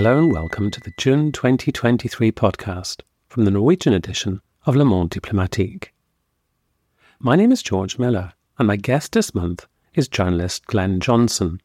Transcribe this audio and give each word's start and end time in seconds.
Hello 0.00 0.16
and 0.16 0.32
welcome 0.32 0.70
to 0.70 0.80
the 0.80 0.94
June 0.96 1.30
2023 1.30 2.32
podcast 2.32 3.02
from 3.28 3.44
the 3.44 3.50
Norwegian 3.50 3.92
edition 3.92 4.40
of 4.64 4.74
Le 4.74 4.82
Monde 4.82 5.10
Diplomatique. 5.10 5.92
My 7.18 7.36
name 7.36 7.52
is 7.52 7.62
George 7.62 7.98
Miller, 7.98 8.32
and 8.58 8.66
my 8.66 8.76
guest 8.76 9.12
this 9.12 9.34
month 9.34 9.66
is 9.92 10.08
journalist 10.08 10.64
Glen 10.64 11.00
Johnson, 11.00 11.60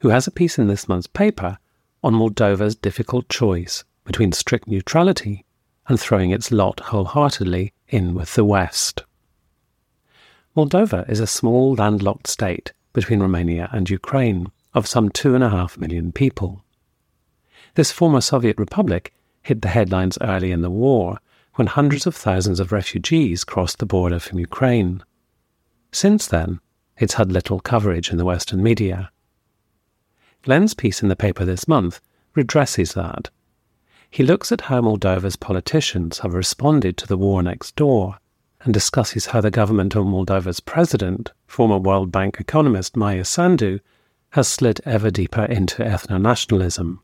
who 0.00 0.08
has 0.08 0.26
a 0.26 0.32
piece 0.32 0.58
in 0.58 0.66
this 0.66 0.88
month's 0.88 1.06
paper 1.06 1.58
on 2.02 2.14
Moldova's 2.14 2.74
difficult 2.74 3.28
choice 3.28 3.84
between 4.04 4.32
strict 4.32 4.66
neutrality 4.66 5.44
and 5.86 6.00
throwing 6.00 6.30
its 6.30 6.50
lot 6.50 6.80
wholeheartedly 6.80 7.72
in 7.86 8.14
with 8.14 8.34
the 8.34 8.44
West. 8.44 9.04
Moldova 10.56 11.08
is 11.08 11.20
a 11.20 11.26
small 11.28 11.76
landlocked 11.76 12.26
state 12.26 12.72
between 12.92 13.20
Romania 13.20 13.68
and 13.70 13.88
Ukraine 13.88 14.48
of 14.74 14.88
some 14.88 15.08
two 15.08 15.36
and 15.36 15.44
a 15.44 15.50
half 15.50 15.78
million 15.78 16.10
people. 16.10 16.64
This 17.76 17.92
former 17.92 18.22
Soviet 18.22 18.58
republic 18.58 19.12
hit 19.42 19.60
the 19.60 19.68
headlines 19.68 20.16
early 20.22 20.50
in 20.50 20.62
the 20.62 20.70
war 20.70 21.18
when 21.56 21.66
hundreds 21.66 22.06
of 22.06 22.16
thousands 22.16 22.58
of 22.58 22.72
refugees 22.72 23.44
crossed 23.44 23.80
the 23.80 23.84
border 23.84 24.18
from 24.18 24.38
Ukraine. 24.38 25.04
Since 25.92 26.26
then, 26.26 26.60
it's 26.96 27.14
had 27.14 27.30
little 27.30 27.60
coverage 27.60 28.10
in 28.10 28.16
the 28.16 28.24
Western 28.24 28.62
media. 28.62 29.10
Glen's 30.40 30.72
piece 30.72 31.02
in 31.02 31.10
the 31.10 31.16
paper 31.16 31.44
this 31.44 31.68
month 31.68 32.00
redresses 32.34 32.94
that. 32.94 33.28
He 34.10 34.22
looks 34.22 34.50
at 34.50 34.62
how 34.62 34.80
Moldova's 34.80 35.36
politicians 35.36 36.20
have 36.20 36.32
responded 36.32 36.96
to 36.96 37.06
the 37.06 37.18
war 37.18 37.42
next 37.42 37.76
door 37.76 38.16
and 38.62 38.72
discusses 38.72 39.26
how 39.26 39.42
the 39.42 39.50
government 39.50 39.94
of 39.94 40.06
Moldova's 40.06 40.60
president, 40.60 41.30
former 41.46 41.76
World 41.76 42.10
Bank 42.10 42.40
economist 42.40 42.96
Maia 42.96 43.26
Sandu, 43.26 43.80
has 44.30 44.48
slid 44.48 44.80
ever 44.86 45.10
deeper 45.10 45.44
into 45.44 45.82
ethno 45.82 46.18
nationalism. 46.18 47.02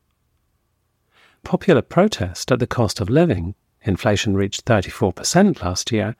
Popular 1.44 1.82
protest 1.82 2.50
at 2.52 2.58
the 2.60 2.66
cost 2.66 3.00
of 3.00 3.10
living, 3.10 3.54
inflation 3.82 4.34
reached 4.36 4.64
34% 4.64 5.62
last 5.62 5.92
year, 5.92 6.16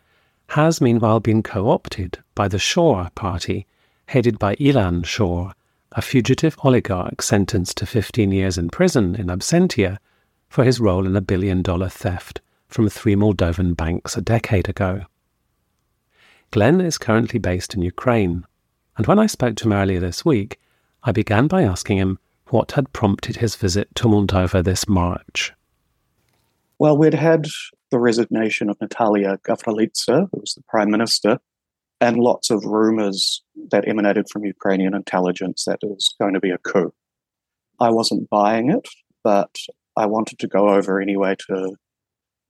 has 0.49 0.81
meanwhile 0.81 1.21
been 1.21 1.43
co 1.43 1.71
opted 1.71 2.23
by 2.35 2.49
the 2.49 2.59
Shor 2.59 3.09
party, 3.15 3.67
headed 4.07 4.39
by 4.39 4.57
Ilan 4.57 5.05
Shor, 5.05 5.53
a 5.93 6.03
fugitive 6.03 6.57
oligarch 6.65 7.23
sentenced 7.23 7.77
to 7.79 7.87
15 7.87 8.33
years 8.33 8.59
in 8.59 8.69
prison 8.69 9.15
in 9.15 9.27
absentia 9.27 9.99
for 10.49 10.65
his 10.65 10.81
role 10.81 11.07
in 11.07 11.17
a 11.17 11.21
billion 11.21 11.63
dollar 11.63 11.89
theft 11.89 12.41
from 12.69 12.89
three 12.89 13.15
Moldovan 13.15 13.77
banks 13.77 14.17
a 14.17 14.21
decade 14.21 14.69
ago. 14.69 15.05
Glen 16.51 16.81
is 16.81 16.99
currently 16.99 17.39
based 17.39 17.75
in 17.75 17.83
Ukraine, 17.83 18.45
and 18.97 19.07
when 19.07 19.19
I 19.19 19.27
spoke 19.27 19.57
to 19.57 19.65
him 19.65 19.73
earlier 19.73 20.01
this 20.01 20.25
week, 20.25 20.61
I 21.03 21.13
began 21.13 21.47
by 21.47 21.63
asking 21.63 21.99
him 21.99 22.19
what 22.53 22.73
had 22.73 22.93
prompted 22.93 23.37
his 23.37 23.57
visit 23.57 23.89
to 23.95 24.07
Moldova 24.07 24.63
this 24.63 24.87
March. 24.87 25.53
Well, 26.79 26.99
we'd 26.99 27.15
had 27.15 27.47
the 27.91 27.99
resignation 27.99 28.69
of 28.69 28.81
Natalia 28.81 29.39
Gavrilița, 29.39 30.29
who 30.31 30.41
was 30.41 30.55
the 30.55 30.63
prime 30.69 30.91
minister, 30.91 31.39
and 32.01 32.19
lots 32.19 32.51
of 32.51 32.65
rumors 32.65 33.43
that 33.71 33.89
emanated 33.89 34.27
from 34.31 34.45
Ukrainian 34.45 34.95
intelligence 34.95 35.65
that 35.67 35.79
it 35.83 35.89
was 35.89 36.15
going 36.21 36.35
to 36.35 36.41
be 36.41 36.51
a 36.51 36.59
coup. 36.59 36.93
I 37.81 37.91
wasn't 37.91 38.29
buying 38.29 38.71
it, 38.71 38.89
but 39.25 39.57
I 39.97 40.07
wanted 40.07 40.39
to 40.41 40.49
go 40.49 40.69
over 40.69 41.01
anyway 41.01 41.37
to 41.49 41.77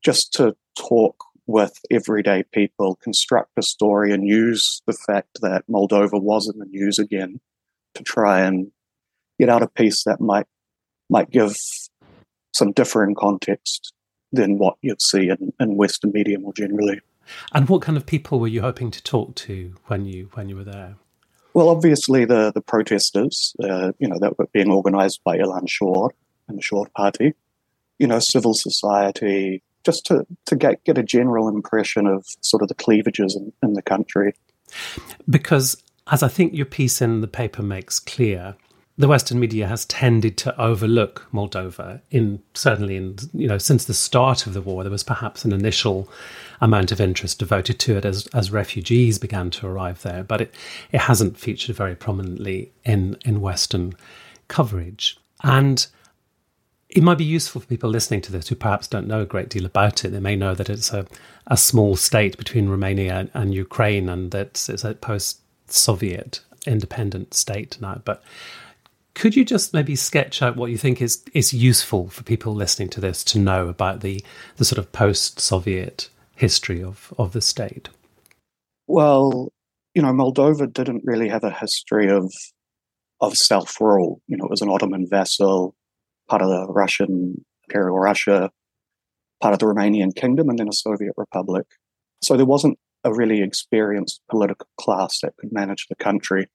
just 0.03 0.33
to 0.35 0.57
talk 0.77 1.17
with 1.47 1.79
everyday 1.91 2.45
people, 2.53 2.99
construct 3.03 3.51
a 3.57 3.63
story, 3.63 4.13
and 4.13 4.27
use 4.27 4.83
the 4.87 4.99
fact 5.07 5.41
that 5.43 5.65
Moldova 5.69 6.21
was 6.21 6.49
in 6.49 6.59
the 6.59 6.67
news 6.67 6.99
again 6.99 7.41
to 7.95 8.03
try 8.03 8.41
and 8.41 8.73
get 9.39 9.49
out 9.49 9.63
a 9.63 9.69
piece 9.69 10.05
that 10.05 10.21
might 10.21 10.47
might 11.11 11.31
give 11.31 11.57
some 12.55 12.73
different 12.73 13.17
context 13.17 13.93
than 14.33 14.59
what 14.59 14.77
you'd 14.81 15.03
see 15.03 15.29
in, 15.29 15.53
in 15.61 15.77
Western 15.77 16.13
media 16.13 16.39
more 16.39 16.55
generally. 16.55 17.01
And 17.53 17.69
what 17.69 17.83
kind 17.83 17.97
of 17.97 18.07
people 18.07 18.41
were 18.41 18.49
you 18.49 18.63
hoping 18.63 18.91
to 18.91 19.03
talk 19.03 19.35
to 19.37 19.75
when 19.87 20.07
you 20.07 20.31
when 20.35 20.49
you 20.49 20.57
were 20.57 20.65
there? 20.65 20.97
Well, 21.55 21.69
obviously 21.69 22.25
the 22.25 22.51
the 22.53 22.63
protesters, 22.63 23.55
uh, 23.63 23.93
you 23.99 24.09
know, 24.09 24.19
that 24.19 24.39
were 24.39 24.49
being 24.53 24.71
organised 24.71 25.23
by 25.23 25.39
Ilan 25.39 25.69
Shor 25.69 26.13
and 26.49 26.59
the 26.59 26.63
Shor 26.63 26.89
Party, 26.97 27.35
you 27.99 28.07
know, 28.07 28.19
civil 28.19 28.55
society, 28.55 29.63
just 29.85 30.07
to, 30.07 30.27
to 30.47 30.57
get, 30.57 30.83
get 30.85 30.99
a 30.99 31.03
general 31.03 31.49
impression 31.49 32.07
of 32.07 32.27
sort 32.41 32.63
of 32.63 32.69
the 32.69 32.75
cleavages 32.75 33.37
in, 33.37 33.53
in 33.63 33.75
the 33.75 33.83
country. 33.83 34.35
Because, 35.29 35.83
as 36.11 36.23
I 36.23 36.29
think 36.29 36.55
your 36.55 36.67
piece 36.67 37.03
in 37.03 37.21
the 37.21 37.29
paper 37.29 37.63
makes 37.63 37.99
clear, 37.99 38.57
the 38.99 39.09
Western 39.09 39.41
media 39.41 39.67
has 39.67 39.87
tended 39.87 40.37
to 40.37 40.61
overlook 40.61 41.27
Moldova 41.33 42.01
in 42.11 42.43
certainly 42.55 42.97
in 42.97 43.17
you 43.33 43.49
know 43.49 43.59
since 43.59 43.85
the 43.85 43.95
start 43.95 44.47
of 44.47 44.55
the 44.55 44.61
war 44.61 44.83
there 44.83 44.91
was 44.91 45.03
perhaps 45.03 45.45
an 45.45 45.53
initial 45.53 46.11
amount 46.61 46.93
of 46.93 47.01
interest 47.01 47.39
devoted 47.39 47.79
to 47.81 47.97
it 47.97 48.05
as 48.05 48.27
as 48.29 48.51
refugees 48.51 49.19
began 49.19 49.51
to 49.51 49.67
arrive 49.67 50.03
there 50.03 50.23
but 50.23 50.41
it 50.41 50.55
it 50.93 51.01
hasn't 51.01 51.39
featured 51.39 51.75
very 51.75 51.95
prominently 51.95 52.73
in 52.85 53.17
in 53.25 53.41
Western 53.41 53.95
coverage 54.49 55.19
and 55.43 55.87
it 56.93 57.03
might 57.03 57.19
be 57.19 57.25
useful 57.25 57.61
for 57.61 57.67
people 57.67 57.89
listening 57.89 58.21
to 58.21 58.33
this 58.33 58.49
who 58.49 58.55
perhaps 58.55 58.87
don't 58.87 59.09
know 59.09 59.23
a 59.23 59.27
great 59.27 59.49
deal 59.49 59.65
about 59.65 60.05
it. 60.05 60.11
They 60.11 60.21
may 60.21 60.37
know 60.37 60.55
that 60.55 60.69
it's 60.69 60.93
a, 60.93 61.07
a 61.47 61.57
small 61.57 61.97
state 61.97 62.37
between 62.37 62.69
Romania 62.69 63.31
and, 63.33 63.55
Ukraine 63.55 64.11
and 64.11 64.31
that 64.33 64.69
it's 64.69 64.85
a 64.85 64.93
post 64.93 65.41
Soviet 65.69 66.41
independent 66.67 67.33
state 67.33 67.79
now. 67.81 68.03
But 68.05 68.23
could 69.15 69.37
you 69.37 69.45
just 69.45 69.75
maybe 69.75 69.95
sketch 69.95 70.43
out 70.43 70.57
what 70.57 70.71
you 70.71 70.79
think 70.79 71.03
is, 71.03 71.23
is 71.35 71.53
useful 71.53 72.09
for 72.09 72.23
people 72.23 72.55
listening 72.55 72.89
to 72.91 73.01
this 73.01 73.23
to 73.25 73.39
know 73.39 73.69
about 73.69 74.01
the, 74.01 74.25
the 74.57 74.65
sort 74.65 74.79
of 74.79 74.91
post 74.93 75.41
Soviet 75.41 76.09
history 76.35 76.83
of, 76.83 77.13
of 77.19 77.33
the 77.33 77.41
state? 77.41 77.89
Well, 78.87 79.53
you 79.95 80.03
know, 80.03 80.13
Moldova 80.13 80.73
didn't 80.73 81.03
really 81.05 81.29
have 81.29 81.45
a 81.45 81.51
history 81.51 82.11
of 82.11 82.33
of 83.21 83.37
self 83.37 83.81
rule. 83.81 84.21
You 84.27 84.37
know, 84.37 84.45
it 84.45 84.51
was 84.51 84.63
an 84.63 84.69
Ottoman 84.69 85.07
vassal 85.09 85.75
part 86.29 86.43
of 86.43 86.49
the 86.49 86.67
Russian 86.73 87.45
Imperial 87.69 87.99
Russia, 87.99 88.51
part 89.41 89.55
of 89.55 89.61
the 89.61 89.67
Romanian 89.67 90.15
Kingdom, 90.15 90.49
and 90.49 90.59
then 90.59 90.69
a 90.69 90.73
Soviet 90.73 91.15
Republic. 91.17 91.67
So 92.23 92.37
there 92.37 92.47
wasn't 92.47 92.79
a 93.05 93.13
really 93.13 93.43
experienced 93.43 94.21
political 94.31 94.67
class 94.81 95.21
that 95.21 95.37
could 95.37 95.53
manage 95.53 95.87
the 95.89 95.95
country. 95.97 96.49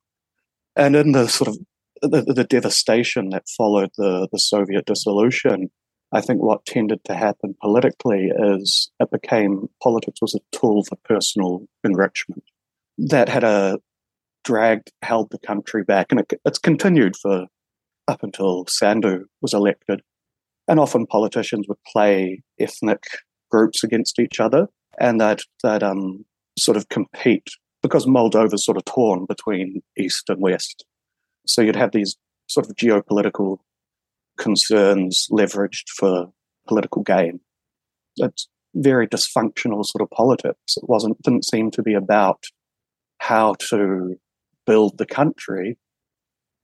And 0.76 0.96
in 0.96 1.12
the 1.14 1.28
sort 1.28 1.48
of 1.48 1.58
the, 2.02 2.22
the 2.22 2.44
devastation 2.44 3.30
that 3.30 3.48
followed 3.58 3.92
the, 3.98 4.28
the 4.32 4.40
Soviet 4.40 4.86
dissolution, 4.86 5.70
I 6.12 6.22
think 6.22 6.42
what 6.42 6.66
tended 6.66 7.04
to 7.06 7.16
happen 7.16 7.56
politically 7.62 8.32
is 8.38 8.90
it 9.00 9.12
became 9.12 9.70
politics 9.82 10.22
was 10.22 10.36
a 10.36 10.58
tool 10.58 10.84
for 10.86 10.98
personal 11.04 11.68
enrichment 11.84 12.44
that 12.98 13.30
had 13.30 13.44
a 13.44 13.80
dragged, 14.44 14.92
held 15.02 15.30
the 15.32 15.40
country 15.40 15.84
back. 15.84 16.08
And 16.10 16.22
it, 16.22 16.40
it's 16.46 16.60
continued 16.60 17.16
for 17.18 17.48
up 18.08 18.24
until 18.24 18.66
Sandu 18.68 19.26
was 19.42 19.54
elected. 19.54 20.02
And 20.68 20.80
often 20.80 21.06
politicians 21.06 21.68
would 21.68 21.84
play 21.92 22.42
ethnic 22.60 23.04
groups 23.52 23.84
against 23.84 24.20
each 24.20 24.40
other 24.40 24.68
and 25.00 25.20
they'd, 25.20 25.42
they'd 25.64 25.84
um, 25.84 26.26
sort 26.58 26.78
of 26.78 26.90
compete 26.90 27.50
because 27.82 28.06
Moldova's 28.06 28.66
sort 28.66 28.78
of 28.78 28.86
torn 28.86 29.26
between 29.26 29.82
East 29.98 30.30
and 30.30 30.42
West. 30.42 30.86
So 31.48 31.62
you'd 31.62 31.76
have 31.76 31.92
these 31.92 32.16
sort 32.48 32.68
of 32.68 32.76
geopolitical 32.76 33.58
concerns 34.38 35.28
leveraged 35.32 35.90
for 35.96 36.32
political 36.68 37.02
gain. 37.02 37.40
It's 38.18 38.48
very 38.76 39.08
dysfunctional 39.08 39.86
sort 39.86 40.02
of 40.02 40.10
politics. 40.12 40.78
It 40.78 40.88
wasn't 40.88 41.22
didn't 41.22 41.46
seem 41.46 41.72
to 41.72 41.82
be 41.82 41.94
about 41.94 42.44
how 43.20 43.56
to 43.70 44.16
build 44.66 44.98
the 44.98 45.06
country 45.06 45.78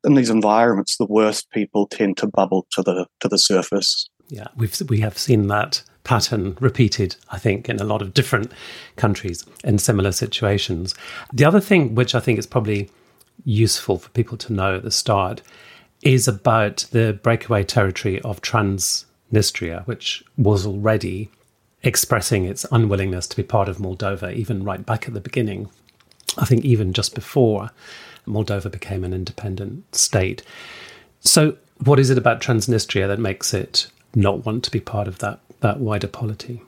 in 0.04 0.16
these 0.16 0.30
environments, 0.30 0.98
the 0.98 1.06
worst 1.06 1.50
people 1.52 1.88
tend 1.88 2.18
to 2.18 2.28
bubble 2.28 2.68
to 2.72 2.82
the 2.82 3.08
to 3.22 3.28
the 3.28 3.38
surface. 3.38 4.10
Yeah, 4.30 4.48
we've 4.56 4.80
we 4.90 5.00
have 5.00 5.18
seen 5.18 5.48
that 5.48 5.84
pattern 6.04 6.58
repeated, 6.60 7.16
I 7.30 7.40
think, 7.40 7.70
in 7.70 7.80
a 7.80 7.86
lot 7.86 8.02
of 8.02 8.14
different 8.14 8.52
countries 8.98 9.46
in 9.64 9.80
similar 9.80 10.12
situations. 10.12 10.94
The 11.32 11.46
other 11.46 11.62
thing, 11.62 11.96
which 11.96 12.14
I 12.16 12.20
think 12.20 12.40
is 12.40 12.46
probably 12.46 12.90
useful 13.46 13.98
for 13.98 14.10
people 14.10 14.38
to 14.38 14.54
know 14.54 14.76
at 14.76 14.84
the 14.84 14.92
start, 14.92 15.42
is 16.02 16.28
about 16.28 16.86
the 16.92 17.20
breakaway 17.24 17.64
territory 17.64 18.22
of 18.22 18.42
Transnistria, 18.42 19.86
which 19.88 20.24
was 20.38 20.66
already 20.66 21.30
expressing 21.84 22.46
its 22.46 22.66
unwillingness 22.72 23.28
to 23.28 23.36
be 23.36 23.44
part 23.44 23.70
of 23.70 23.78
Moldova, 23.78 24.34
even 24.34 24.64
right 24.64 24.86
back 24.86 25.08
at 25.08 25.14
the 25.14 25.22
beginning. 25.22 25.70
I 26.38 26.46
think 26.46 26.66
even 26.66 26.94
just 26.94 27.14
before 27.16 27.72
Moldova 28.28 28.72
became 28.72 29.04
an 29.04 29.14
independent 29.14 29.94
state. 29.96 30.44
So, 31.20 31.58
what 31.84 32.00
is 32.00 32.10
it 32.10 32.18
about 32.18 32.42
Transnistria 32.42 33.08
that 33.08 33.20
makes 33.20 33.54
it 33.54 33.88
not 34.16 34.46
want 34.46 34.64
to 34.64 34.72
be 34.72 34.80
part 34.80 35.08
of 35.08 35.20
that 35.20 35.40
that 35.60 35.80
wider 35.80 36.08
polity? 36.08 36.62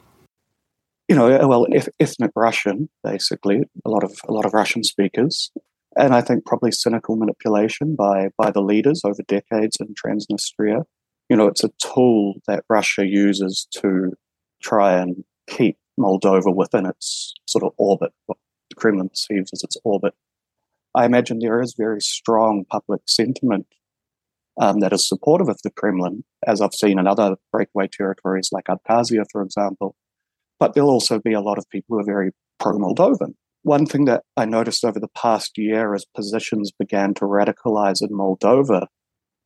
You 1.08 1.16
know, 1.16 1.48
well, 1.48 1.68
ethnic 2.00 2.32
Russian, 2.36 2.90
basically, 3.04 3.62
a 3.86 3.90
lot 3.90 4.04
of 4.04 4.18
a 4.28 4.34
lot 4.34 4.46
of 4.46 4.54
Russian 4.54 4.84
speakers, 4.84 5.52
and 5.96 6.14
I 6.14 6.22
think 6.22 6.46
probably 6.46 6.72
cynical 6.72 7.16
manipulation 7.16 7.96
by 7.96 8.30
by 8.38 8.52
the 8.52 8.62
leaders 8.62 9.02
over 9.04 9.24
decades 9.28 9.78
in 9.80 9.94
Transnistria. 9.94 10.84
you 11.30 11.36
know, 11.36 11.48
it's 11.48 11.64
a 11.64 11.72
tool 11.82 12.36
that 12.48 12.66
Russia 12.70 13.06
uses 13.06 13.68
to 13.82 14.14
try 14.62 15.00
and 15.00 15.24
keep 15.48 15.78
Moldova 16.00 16.56
within 16.56 16.86
its 16.86 17.34
sort 17.48 17.64
of 17.64 17.74
orbit, 17.78 18.12
what 18.26 18.38
the 18.70 18.76
Kremlin 18.76 19.10
perceives 19.10 19.52
as 19.54 19.64
its 19.64 19.78
orbit. 19.84 20.14
I 20.94 21.06
imagine 21.06 21.40
there 21.40 21.62
is 21.62 21.76
very 21.78 22.02
strong 22.02 22.66
public 22.70 23.02
sentiment 23.08 23.68
um, 24.60 24.80
that 24.80 24.94
is 24.94 25.08
supportive 25.08 25.50
of 25.50 25.60
the 25.64 25.72
Kremlin, 25.72 26.24
as 26.48 26.62
I've 26.62 26.74
seen 26.74 27.00
in 27.00 27.08
other 27.08 27.36
breakaway 27.52 27.88
territories 27.92 28.50
like 28.52 28.66
Abkhazia, 28.66 29.26
for 29.32 29.42
example. 29.42 29.96
But 30.60 30.74
there'll 30.74 30.90
also 30.90 31.20
be 31.20 31.34
a 31.34 31.42
lot 31.42 31.58
of 31.58 31.70
people 31.70 31.96
who 31.96 32.02
are 32.02 32.06
very 32.06 32.32
pro 32.60 32.78
Moldovan. 32.78 33.36
One 33.66 33.86
thing 33.86 34.06
that 34.06 34.24
I 34.38 34.46
noticed 34.46 34.86
over 34.86 35.00
the 35.00 35.10
past 35.10 35.58
year 35.58 35.94
as 35.94 36.06
positions 36.16 36.72
began 36.72 37.14
to 37.16 37.26
radicalize 37.26 38.02
in 38.02 38.10
Moldova 38.10 38.88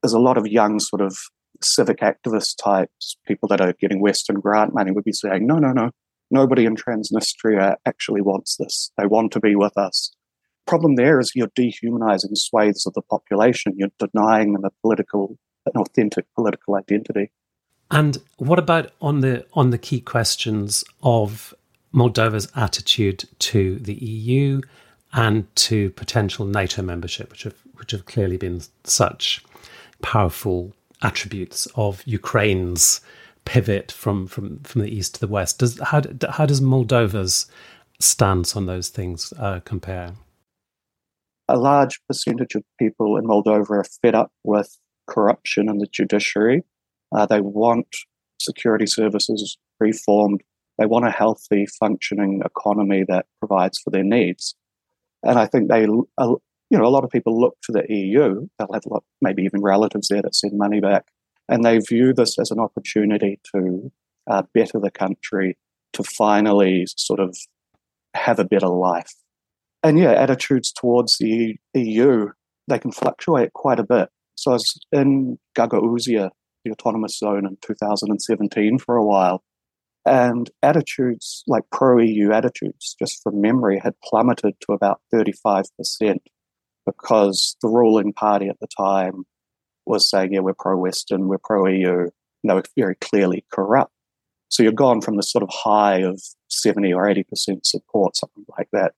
is 0.03 0.13
a 0.13 0.19
lot 0.19 0.37
of 0.37 0.45
young, 0.45 0.79
sort 0.79 1.01
of 1.01 1.17
civic 1.61 1.99
activist 1.99 2.55
types, 2.61 3.17
people 3.25 3.47
that 3.49 3.61
are 3.61 3.73
getting 3.79 4.01
Western 4.01 4.39
grant 4.39 4.73
money, 4.73 4.91
would 4.91 5.03
be 5.03 5.13
saying, 5.13 5.47
no, 5.47 5.55
no, 5.55 5.71
no, 5.71 5.91
nobody 6.31 6.65
in 6.65 6.75
Transnistria 6.75 7.75
actually 7.85 8.21
wants 8.21 8.57
this. 8.57 8.91
They 8.97 9.05
want 9.05 9.31
to 9.33 9.39
be 9.39 9.55
with 9.55 9.77
us 9.77 10.11
problem 10.69 10.95
there 10.95 11.19
is 11.19 11.31
you're 11.33 11.51
dehumanizing 11.55 12.35
swathes 12.35 12.85
of 12.85 12.93
the 12.93 13.01
population. 13.01 13.73
You're 13.75 13.89
denying 13.97 14.53
them 14.53 14.63
a 14.63 14.69
political, 14.81 15.35
an 15.65 15.81
authentic 15.81 16.25
political 16.35 16.75
identity. 16.75 17.31
And 17.91 18.19
what 18.37 18.59
about 18.59 18.91
on 19.01 19.21
the 19.21 19.45
on 19.53 19.71
the 19.71 19.79
key 19.79 19.99
questions 19.99 20.83
of 21.01 21.55
Moldova's 21.93 22.51
attitude 22.55 23.25
to 23.39 23.79
the 23.79 23.93
EU 23.93 24.61
and 25.13 25.53
to 25.55 25.89
potential 25.91 26.45
NATO 26.45 26.81
membership, 26.81 27.31
which 27.31 27.43
have 27.43 27.55
which 27.75 27.91
have 27.91 28.05
clearly 28.05 28.37
been 28.37 28.61
such 28.83 29.43
powerful 30.01 30.73
attributes 31.01 31.67
of 31.75 32.03
Ukraine's 32.05 33.01
pivot 33.45 33.91
from 33.91 34.27
from 34.27 34.59
from 34.59 34.81
the 34.81 34.89
east 34.89 35.15
to 35.15 35.19
the 35.19 35.27
west. 35.27 35.59
Does 35.59 35.79
how 35.79 36.01
how 36.29 36.45
does 36.45 36.61
Moldova's 36.61 37.47
stance 37.99 38.55
on 38.55 38.65
those 38.65 38.89
things 38.89 39.33
uh, 39.39 39.59
compare? 39.65 40.13
a 41.49 41.57
large 41.57 41.99
percentage 42.07 42.53
of 42.53 42.63
people 42.77 43.17
in 43.17 43.25
Moldova 43.25 43.71
are 43.71 43.83
fed 43.83 44.13
up 44.13 44.31
with 44.43 44.77
corruption 45.07 45.67
in 45.67 45.79
the 45.79 45.87
judiciary. 45.87 46.63
Uh, 47.11 47.25
they 47.25 47.41
want 47.41 47.87
security 48.39 48.85
services 48.85 49.57
reformed. 49.79 50.43
They 50.79 50.85
want 50.85 51.05
a 51.05 51.11
healthy, 51.11 51.65
functioning 51.79 52.41
economy 52.45 53.03
that 53.07 53.25
provides 53.39 53.77
for 53.79 53.89
their 53.89 54.03
needs. 54.03 54.55
And 55.23 55.37
I 55.37 55.45
think 55.45 55.69
they, 55.69 55.81
you 55.81 56.07
know, 56.71 56.85
a 56.85 56.89
lot 56.89 57.03
of 57.03 57.09
people 57.09 57.39
look 57.39 57.57
to 57.63 57.71
the 57.71 57.83
EU. 57.89 58.47
They'll 58.57 58.73
have 58.73 58.85
a 58.85 58.93
lot, 58.93 59.03
maybe 59.21 59.43
even 59.43 59.61
relatives 59.61 60.07
there 60.07 60.21
that 60.21 60.35
send 60.35 60.57
money 60.57 60.79
back, 60.79 61.07
and 61.49 61.63
they 61.63 61.79
view 61.79 62.13
this 62.13 62.39
as 62.39 62.51
an 62.51 62.59
opportunity 62.59 63.39
to 63.53 63.91
uh, 64.29 64.43
better 64.53 64.79
the 64.79 64.91
country, 64.91 65.57
to 65.93 66.03
finally 66.03 66.85
sort 66.95 67.19
of 67.19 67.35
have 68.15 68.39
a 68.39 68.45
better 68.45 68.67
life 68.67 69.13
and 69.83 69.97
yeah, 69.97 70.11
attitudes 70.11 70.71
towards 70.71 71.17
the 71.19 71.55
EU 71.73 72.27
they 72.67 72.79
can 72.79 72.91
fluctuate 72.91 73.53
quite 73.53 73.79
a 73.79 73.83
bit. 73.83 74.09
So 74.35 74.51
I 74.51 74.53
was 74.53 74.79
in 74.91 75.39
Gagauzia, 75.57 76.29
the 76.63 76.71
autonomous 76.71 77.17
zone, 77.17 77.47
in 77.47 77.57
2017 77.61 78.77
for 78.77 78.95
a 78.95 79.03
while, 79.03 79.43
and 80.09 80.49
attitudes 80.63 81.43
like 81.45 81.63
pro-EU 81.71 82.31
attitudes, 82.31 82.95
just 82.97 83.21
from 83.21 83.41
memory, 83.41 83.79
had 83.81 83.93
plummeted 84.03 84.55
to 84.61 84.73
about 84.73 85.01
35% 85.13 85.65
because 86.85 87.55
the 87.61 87.67
ruling 87.67 88.11
party 88.11 88.47
at 88.47 88.59
the 88.59 88.67
time 88.75 89.25
was 89.85 90.09
saying, 90.09 90.33
yeah, 90.33 90.39
we're 90.39 90.55
pro-Western, 90.57 91.27
we're 91.27 91.37
pro-EU, 91.37 91.99
and 91.99 92.09
they 92.43 92.53
were 92.55 92.63
very 92.75 92.95
clearly 92.95 93.45
corrupt. 93.51 93.91
So 94.49 94.63
you're 94.63 94.71
gone 94.71 95.01
from 95.01 95.15
the 95.15 95.21
sort 95.21 95.43
of 95.43 95.49
high 95.51 95.99
of 95.99 96.19
70 96.49 96.91
or 96.91 97.05
80% 97.05 97.23
support, 97.63 98.17
something 98.17 98.45
like 98.57 98.69
that, 98.73 98.93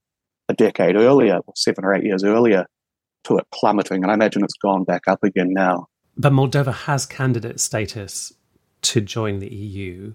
a 0.47 0.53
decade 0.53 0.95
earlier, 0.95 1.39
or 1.45 1.53
seven 1.57 1.83
or 1.83 1.93
eight 1.93 2.05
years 2.05 2.23
earlier, 2.23 2.67
to 3.25 3.37
it 3.37 3.47
plummeting. 3.53 4.03
And 4.03 4.11
I 4.11 4.13
imagine 4.13 4.45
it's 4.45 4.53
gone 4.53 4.85
back 4.85 5.01
up 5.07 5.25
again 5.25 5.51
now. 5.51 5.87
But 6.15 6.31
Moldova 6.31 6.73
has 6.73 7.05
candidate 7.05 7.59
status 7.59 8.31
to 8.83 9.01
join 9.01 9.39
the 9.39 9.53
EU. 9.53 10.13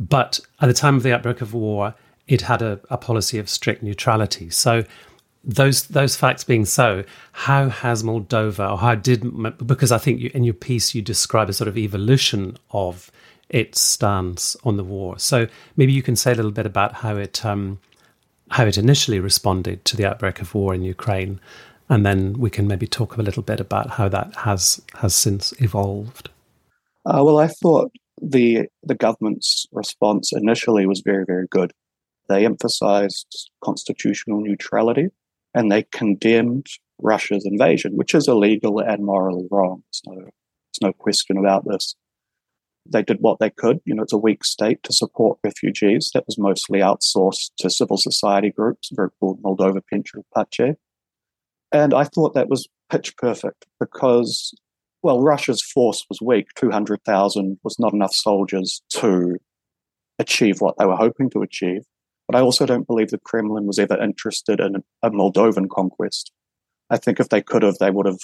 But 0.00 0.40
at 0.60 0.66
the 0.66 0.74
time 0.74 0.96
of 0.96 1.02
the 1.02 1.12
outbreak 1.12 1.42
of 1.42 1.54
war, 1.54 1.94
it 2.26 2.42
had 2.42 2.62
a, 2.62 2.80
a 2.88 2.96
policy 2.96 3.38
of 3.38 3.48
strict 3.48 3.82
neutrality. 3.82 4.50
So, 4.50 4.84
those 5.42 5.84
those 5.84 6.16
facts 6.16 6.44
being 6.44 6.66
so, 6.66 7.04
how 7.32 7.68
has 7.68 8.02
Moldova, 8.02 8.72
or 8.72 8.78
how 8.78 8.94
did 8.94 9.22
because 9.66 9.92
I 9.92 9.98
think 9.98 10.20
you, 10.20 10.30
in 10.34 10.44
your 10.44 10.54
piece 10.54 10.94
you 10.94 11.00
describe 11.00 11.48
a 11.48 11.52
sort 11.54 11.68
of 11.68 11.78
evolution 11.78 12.58
of 12.72 13.10
its 13.50 13.80
stance 13.80 14.56
on 14.64 14.76
the 14.76 14.84
war. 14.84 15.18
So 15.18 15.48
maybe 15.76 15.92
you 15.92 16.02
can 16.02 16.16
say 16.16 16.32
a 16.32 16.34
little 16.34 16.52
bit 16.52 16.66
about 16.66 16.94
how 16.94 17.16
it 17.16 17.44
um, 17.44 17.78
how 18.50 18.64
it 18.64 18.78
initially 18.78 19.20
responded 19.20 19.84
to 19.86 19.96
the 19.96 20.06
outbreak 20.06 20.40
of 20.40 20.54
war 20.54 20.74
in 20.74 20.82
Ukraine, 20.82 21.40
and 21.88 22.06
then 22.06 22.34
we 22.34 22.50
can 22.50 22.66
maybe 22.66 22.86
talk 22.86 23.16
a 23.16 23.22
little 23.22 23.42
bit 23.42 23.60
about 23.60 23.90
how 23.90 24.08
that 24.08 24.34
has 24.36 24.80
has 24.94 25.14
since 25.14 25.52
evolved. 25.60 26.30
Uh, 27.06 27.22
well, 27.24 27.38
I 27.38 27.48
thought 27.48 27.90
the 28.22 28.68
the 28.82 28.94
government's 28.94 29.66
response 29.72 30.32
initially 30.32 30.86
was 30.86 31.00
very 31.00 31.24
very 31.24 31.46
good. 31.50 31.72
They 32.28 32.44
emphasized 32.44 33.50
constitutional 33.62 34.40
neutrality, 34.40 35.08
and 35.54 35.70
they 35.70 35.82
condemned 35.84 36.66
Russia's 36.98 37.44
invasion, 37.44 37.96
which 37.96 38.14
is 38.14 38.28
illegal 38.28 38.78
and 38.78 39.04
morally 39.04 39.48
wrong. 39.50 39.82
So 39.90 40.12
there's 40.14 40.82
no 40.82 40.92
question 40.92 41.36
about 41.36 41.64
this 41.66 41.96
they 42.88 43.02
did 43.02 43.18
what 43.20 43.38
they 43.38 43.50
could. 43.50 43.80
You 43.84 43.94
know, 43.94 44.02
it's 44.02 44.12
a 44.12 44.18
weak 44.18 44.44
state 44.44 44.82
to 44.84 44.92
support 44.92 45.38
refugees. 45.44 46.10
That 46.14 46.26
was 46.26 46.38
mostly 46.38 46.80
outsourced 46.80 47.50
to 47.58 47.70
civil 47.70 47.96
society 47.96 48.50
groups, 48.50 48.90
a 48.90 48.94
group 48.94 49.12
called 49.20 49.42
Moldova 49.42 49.82
Pentru 49.88 50.22
Pace. 50.34 50.76
And 51.72 51.94
I 51.94 52.04
thought 52.04 52.34
that 52.34 52.48
was 52.48 52.68
pitch 52.90 53.16
perfect 53.16 53.66
because, 53.78 54.52
well, 55.02 55.20
Russia's 55.20 55.62
force 55.62 56.04
was 56.08 56.20
weak. 56.20 56.48
200,000 56.56 57.58
was 57.62 57.78
not 57.78 57.92
enough 57.92 58.14
soldiers 58.14 58.82
to 58.90 59.36
achieve 60.18 60.60
what 60.60 60.76
they 60.78 60.86
were 60.86 60.96
hoping 60.96 61.30
to 61.30 61.42
achieve. 61.42 61.82
But 62.28 62.38
I 62.38 62.42
also 62.42 62.66
don't 62.66 62.86
believe 62.86 63.08
the 63.08 63.18
Kremlin 63.18 63.66
was 63.66 63.78
ever 63.78 64.00
interested 64.00 64.60
in 64.60 64.76
a 65.02 65.10
Moldovan 65.10 65.68
conquest. 65.68 66.30
I 66.88 66.96
think 66.96 67.18
if 67.18 67.28
they 67.28 67.42
could 67.42 67.62
have, 67.62 67.78
they 67.78 67.90
would 67.90 68.06
have 68.06 68.20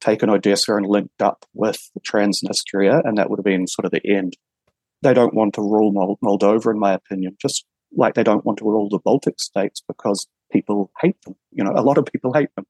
taken 0.00 0.30
Odessa 0.30 0.76
and 0.76 0.86
linked 0.86 1.20
up 1.20 1.44
with 1.52 1.90
Transnistria, 2.06 3.00
and 3.04 3.18
that 3.18 3.28
would 3.28 3.38
have 3.38 3.44
been 3.44 3.66
sort 3.66 3.84
of 3.84 3.90
the 3.90 4.06
end. 4.06 4.36
They 5.02 5.14
don't 5.14 5.34
want 5.34 5.54
to 5.54 5.62
rule 5.62 5.92
Moldova, 6.22 6.70
in 6.70 6.78
my 6.78 6.92
opinion, 6.92 7.36
just 7.40 7.64
like 7.96 8.14
they 8.14 8.22
don't 8.22 8.44
want 8.44 8.58
to 8.58 8.64
rule 8.64 8.88
the 8.88 8.98
Baltic 8.98 9.40
states 9.40 9.82
because 9.86 10.26
people 10.52 10.90
hate 11.00 11.20
them. 11.22 11.34
You 11.52 11.64
know, 11.64 11.72
a 11.74 11.82
lot 11.82 11.98
of 11.98 12.06
people 12.06 12.32
hate 12.32 12.54
them. 12.56 12.66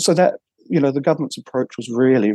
So 0.00 0.14
that, 0.14 0.34
you 0.68 0.80
know, 0.80 0.90
the 0.90 1.00
government's 1.00 1.38
approach 1.38 1.76
was 1.76 1.88
really, 1.90 2.34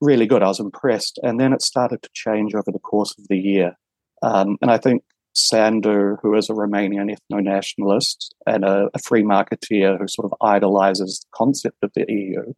really 0.00 0.26
good. 0.26 0.42
I 0.42 0.48
was 0.48 0.60
impressed. 0.60 1.18
And 1.22 1.40
then 1.40 1.52
it 1.52 1.62
started 1.62 2.02
to 2.02 2.10
change 2.14 2.54
over 2.54 2.70
the 2.72 2.78
course 2.78 3.14
of 3.18 3.26
the 3.28 3.38
year. 3.38 3.76
Um, 4.22 4.56
and 4.60 4.70
I 4.70 4.78
think 4.78 5.02
Sandu, 5.34 6.16
who 6.22 6.34
is 6.34 6.48
a 6.48 6.54
Romanian 6.54 7.14
ethno 7.14 7.42
nationalist 7.42 8.34
and 8.46 8.64
a, 8.64 8.88
a 8.94 8.98
free 8.98 9.22
marketeer 9.22 9.98
who 9.98 10.08
sort 10.08 10.24
of 10.24 10.34
idolizes 10.40 11.20
the 11.20 11.36
concept 11.36 11.76
of 11.82 11.90
the 11.94 12.06
EU, 12.08 12.52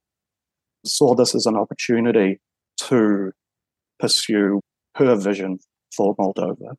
saw 0.87 1.15
this 1.15 1.35
as 1.35 1.47
an 1.47 1.57
opportunity 1.57 2.41
to 2.83 3.33
pursue 3.99 4.61
her 4.95 5.17
vision 5.17 5.59
for 5.97 6.15
Moldova. 6.17 6.77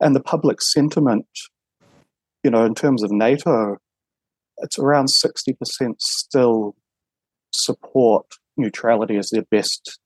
And 0.00 0.16
the 0.16 0.22
public 0.22 0.60
sentiment, 0.60 1.26
you 2.42 2.50
know, 2.50 2.64
in 2.64 2.74
terms 2.74 3.04
of 3.04 3.12
NATO, 3.12 3.76
it's 4.58 4.78
around 4.78 5.06
60% 5.06 5.54
still 6.00 6.74
support 7.52 8.26
neutrality 8.56 9.16
is 9.16 9.30
their 9.30 9.44
best 9.50 9.98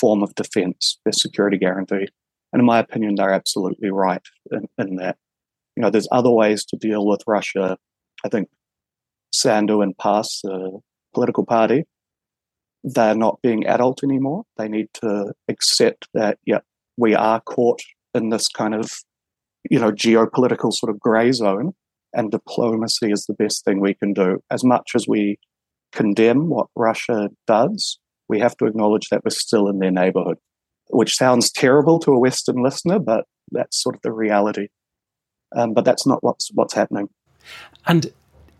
form 0.00 0.22
of 0.22 0.34
defense, 0.34 0.98
their 1.04 1.12
security 1.12 1.58
guarantee. 1.58 2.08
And 2.52 2.60
in 2.60 2.66
my 2.66 2.78
opinion, 2.78 3.14
they're 3.14 3.32
absolutely 3.32 3.90
right 3.90 4.22
in, 4.50 4.68
in 4.78 4.96
that. 4.96 5.16
You 5.76 5.82
know, 5.82 5.90
there's 5.90 6.08
other 6.12 6.30
ways 6.30 6.64
to 6.66 6.76
deal 6.76 7.06
with 7.06 7.22
Russia. 7.26 7.78
I 8.24 8.28
think 8.28 8.48
Sandu 9.34 9.80
and 9.80 9.96
PAS, 9.96 10.40
the 10.42 10.80
political 11.14 11.46
party, 11.46 11.84
they're 12.84 13.14
not 13.14 13.40
being 13.42 13.66
adult 13.66 14.02
anymore. 14.02 14.44
They 14.58 14.68
need 14.68 14.88
to 14.94 15.32
accept 15.48 16.08
that, 16.14 16.38
yeah, 16.44 16.58
we 16.96 17.14
are 17.14 17.40
caught 17.40 17.80
in 18.12 18.28
this 18.28 18.48
kind 18.48 18.74
of, 18.74 18.90
you 19.70 19.78
know, 19.78 19.92
geopolitical 19.92 20.72
sort 20.72 20.90
of 20.90 21.00
gray 21.00 21.32
zone, 21.32 21.72
and 22.12 22.30
diplomacy 22.30 23.10
is 23.10 23.24
the 23.24 23.34
best 23.34 23.64
thing 23.64 23.80
we 23.80 23.94
can 23.94 24.12
do. 24.12 24.42
As 24.50 24.62
much 24.64 24.90
as 24.94 25.06
we 25.08 25.38
condemn 25.92 26.48
what 26.48 26.68
Russia 26.76 27.30
does, 27.46 27.98
we 28.28 28.40
have 28.40 28.56
to 28.56 28.66
acknowledge 28.66 29.08
that 29.10 29.24
we're 29.24 29.30
still 29.30 29.68
in 29.68 29.78
their 29.78 29.90
neighborhood, 29.90 30.38
which 30.88 31.16
sounds 31.16 31.50
terrible 31.50 31.98
to 32.00 32.12
a 32.12 32.18
Western 32.18 32.62
listener, 32.62 32.98
but 32.98 33.24
that's 33.50 33.82
sort 33.82 33.94
of 33.94 34.02
the 34.02 34.12
reality. 34.12 34.68
Um, 35.54 35.74
but 35.74 35.84
that's 35.84 36.06
not 36.06 36.22
what's 36.22 36.50
what's 36.54 36.72
happening. 36.72 37.10
And 37.86 38.12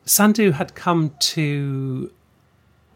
Sandu 0.05 0.51
had 0.51 0.75
come 0.75 1.15
to 1.21 2.13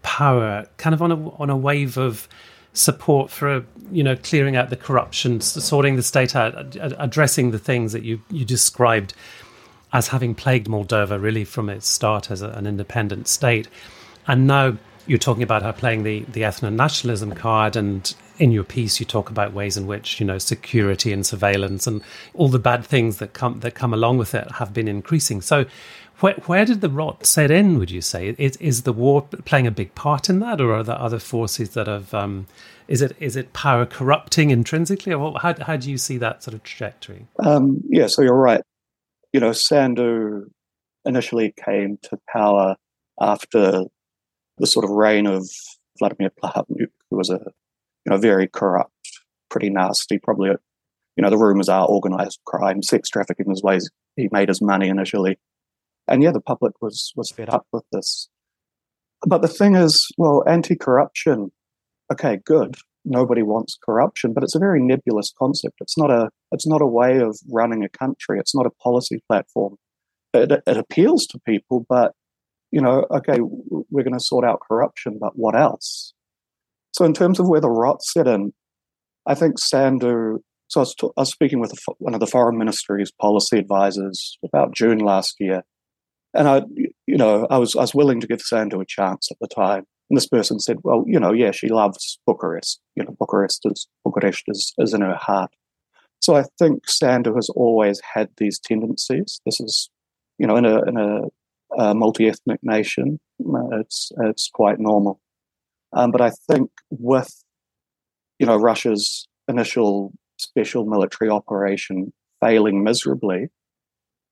power, 0.02 0.66
kind 0.76 0.95
of 0.95 1.00
on 1.00 1.12
a 1.12 1.31
on 1.37 1.50
a 1.50 1.57
wave 1.57 1.97
of 1.97 2.28
support 2.75 3.31
for 3.31 3.64
you 3.90 4.02
know 4.02 4.16
clearing 4.16 4.55
out 4.55 4.69
the 4.69 4.76
corruption, 4.76 5.40
sorting 5.40 5.97
the 5.97 6.02
state 6.02 6.37
out, 6.37 6.76
addressing 6.78 7.52
the 7.52 7.59
things 7.59 7.93
that 7.93 8.02
you 8.02 8.21
you 8.31 8.45
described 8.45 9.14
as 9.93 10.09
having 10.09 10.35
plagued 10.35 10.66
Moldova 10.66 11.21
really 11.21 11.45
from 11.45 11.71
its 11.71 11.88
start 11.88 12.31
as 12.31 12.43
a, 12.43 12.50
an 12.50 12.66
independent 12.66 13.28
state, 13.28 13.69
and 14.26 14.47
now 14.47 14.76
you're 15.06 15.18
talking 15.18 15.42
about 15.42 15.62
her 15.62 15.73
playing 15.73 16.02
the 16.02 16.21
the 16.33 16.42
ethno 16.42 16.73
nationalism 16.73 17.33
card 17.33 17.76
and 17.76 18.14
in 18.38 18.52
your 18.52 18.64
piece 18.64 19.00
you 19.00 19.06
talk 19.06 19.30
about 19.30 19.52
ways 19.52 19.76
in 19.76 19.87
which 19.87 20.21
you 20.21 20.26
know 20.26 20.38
security 20.38 21.12
and 21.12 21.25
surveillance 21.25 21.87
and 21.87 22.02
all 22.35 22.49
the 22.49 22.59
bad 22.59 22.85
things 22.85 23.18
that 23.18 23.33
come 23.33 23.61
that 23.61 23.75
come 23.75 23.95
along 23.95 24.18
with 24.18 24.35
it 24.35 24.50
have 24.52 24.73
been 24.73 24.88
increasing. 24.88 25.40
So 25.40 25.66
where, 26.21 26.35
where 26.47 26.64
did 26.64 26.80
the 26.80 26.88
rot 26.88 27.26
set 27.26 27.50
in 27.50 27.78
would 27.78 27.90
you 27.90 28.00
say? 28.00 28.35
Is, 28.38 28.56
is 28.56 28.83
the 28.83 28.92
war 28.92 29.23
playing 29.45 29.66
a 29.66 29.71
big 29.71 29.95
part 29.95 30.30
in 30.30 30.38
that 30.40 30.61
or 30.61 30.75
are 30.75 30.83
there 30.83 30.99
other 30.99 31.18
forces 31.18 31.71
that 31.71 31.87
have 31.87 32.12
um, 32.14 32.47
is 32.88 33.02
it 33.02 33.16
is 33.21 33.37
it 33.37 33.52
power 33.52 33.87
corrupting 33.87 34.50
intrinsically 34.50 35.12
or 35.12 35.38
how, 35.40 35.54
how 35.62 35.76
do 35.76 35.90
you 35.90 35.99
see 35.99 36.18
that 36.18 36.42
sort 36.42 36.54
of 36.54 36.62
trajectory? 36.62 37.26
Um, 37.45 37.80
yeah 37.88 38.06
so 38.06 38.23
you're 38.23 38.35
right. 38.35 38.62
You 39.33 39.40
know 39.40 39.52
Sandu 39.52 40.50
initially 41.04 41.54
came 41.64 41.99
to 42.02 42.18
power 42.33 42.76
after 43.21 43.85
the 44.59 44.67
sort 44.67 44.85
of 44.85 44.91
reign 44.91 45.27
of 45.27 45.49
Vladimir 45.99 46.31
Plahotniuc, 46.31 46.91
who 47.11 47.17
was 47.17 47.31
a 47.31 47.41
you 48.05 48.11
know 48.11 48.17
very 48.17 48.47
corrupt, 48.47 48.93
pretty 49.51 49.71
nasty, 49.71 50.19
probably 50.19 50.49
you 50.49 51.23
know 51.23 51.31
the 51.31 51.39
rumors 51.39 51.69
are 51.69 51.87
organized 51.87 52.41
crime, 52.47 52.83
sex 52.83 53.09
trafficking 53.09 53.51
is 53.51 53.63
ways 53.63 53.91
he 54.17 54.29
made 54.33 54.49
his 54.49 54.63
money 54.63 54.89
initially, 54.89 55.39
and 56.09 56.23
yeah, 56.23 56.33
the 56.33 56.41
public 56.41 56.75
was 56.81 57.13
was 57.17 57.31
fed 57.31 57.49
up 57.49 57.67
with 57.73 57.85
this. 57.93 58.29
But 59.27 59.43
the 59.43 59.49
thing 59.49 59.77
is, 59.77 60.07
well, 60.19 60.45
anti-corruption, 60.47 61.51
okay, 62.13 62.39
good. 62.45 62.77
Nobody 63.05 63.43
wants 63.43 63.79
corruption, 63.83 64.33
but 64.33 64.43
it's 64.43 64.55
a 64.55 64.61
very 64.61 64.81
nebulous 64.83 65.33
concept. 65.39 65.77
It's 65.81 65.97
not 65.97 66.11
a 66.11 66.29
it's 66.53 66.67
not 66.67 66.83
a 66.83 66.87
way 66.87 67.21
of 67.21 67.39
running 67.51 67.85
a 67.85 67.89
country. 67.89 68.39
It's 68.39 68.55
not 68.55 68.67
a 68.67 68.71
policy 68.83 69.23
platform. 69.29 69.77
It, 70.35 70.53
it 70.67 70.77
appeals 70.77 71.27
to 71.29 71.41
people, 71.47 71.87
but 71.89 72.13
you 72.71 72.81
know, 72.81 73.07
okay, 73.11 73.39
we're 73.41 74.03
going 74.03 74.13
to 74.13 74.21
sort 74.21 74.45
out 74.45 74.61
corruption, 74.67 75.19
but 75.21 75.33
what 75.37 75.57
else? 75.57 76.13
So, 76.93 77.05
in 77.05 77.13
terms 77.13 77.39
of 77.39 77.49
where 77.49 77.61
the 77.61 77.71
rot 77.71 78.03
set 78.03 78.27
in, 78.27 78.53
I 79.27 79.35
think 79.35 79.59
Sandu. 79.59 80.41
So, 80.69 80.81
I 80.81 80.83
was, 80.83 80.95
t- 80.95 81.11
I 81.17 81.21
was 81.21 81.31
speaking 81.31 81.61
with 81.61 81.73
one 81.99 82.15
of 82.15 82.21
the 82.21 82.27
foreign 82.27 82.59
ministry's 82.59 83.13
policy 83.13 83.59
advisors 83.59 84.39
about 84.45 84.75
June 84.75 84.99
last 84.99 85.37
year, 85.39 85.63
and 86.35 86.49
I, 86.49 86.63
you 87.07 87.17
know, 87.17 87.47
I 87.51 87.59
was 87.59 87.77
I 87.77 87.81
was 87.81 87.95
willing 87.95 88.21
to 88.21 88.27
give 88.27 88.41
Sandu 88.41 88.81
a 88.81 88.87
chance 88.87 89.31
at 89.31 89.39
the 89.41 89.49
time. 89.49 89.85
And 90.09 90.17
this 90.17 90.29
person 90.29 90.61
said, 90.61 90.79
"Well, 90.83 91.05
you 91.07 91.19
know, 91.19 91.33
yeah, 91.33 91.51
she 91.51 91.69
loves 91.69 92.19
Bucharest. 92.27 92.81
You 92.95 93.05
know, 93.05 93.17
Bucharest 93.19 93.63
is 93.65 93.89
Bucharest 94.05 94.45
is, 94.49 94.73
is 94.79 94.95
in 94.95 95.01
her 95.03 95.17
heart." 95.17 95.51
So 96.21 96.37
I 96.37 96.45
think 96.59 96.89
Sandu 96.89 97.35
has 97.35 97.49
always 97.51 98.01
had 98.15 98.31
these 98.37 98.59
tendencies. 98.59 99.41
This 99.45 99.61
is, 99.61 99.91
you 100.39 100.47
know, 100.47 100.57
in 100.57 100.65
a 100.65 100.83
in 100.83 100.97
a 100.97 101.23
a 101.76 101.95
multi-ethnic 101.95 102.61
nation, 102.62 103.21
uh, 103.40 103.80
it's 103.80 104.11
it's 104.23 104.50
quite 104.52 104.78
normal. 104.78 105.21
Um, 105.92 106.11
but 106.11 106.21
I 106.21 106.30
think 106.50 106.71
with 106.90 107.30
you 108.38 108.47
know 108.47 108.56
Russia's 108.56 109.28
initial 109.49 110.12
special 110.38 110.85
military 110.85 111.30
operation 111.30 112.12
failing 112.40 112.83
miserably, 112.83 113.49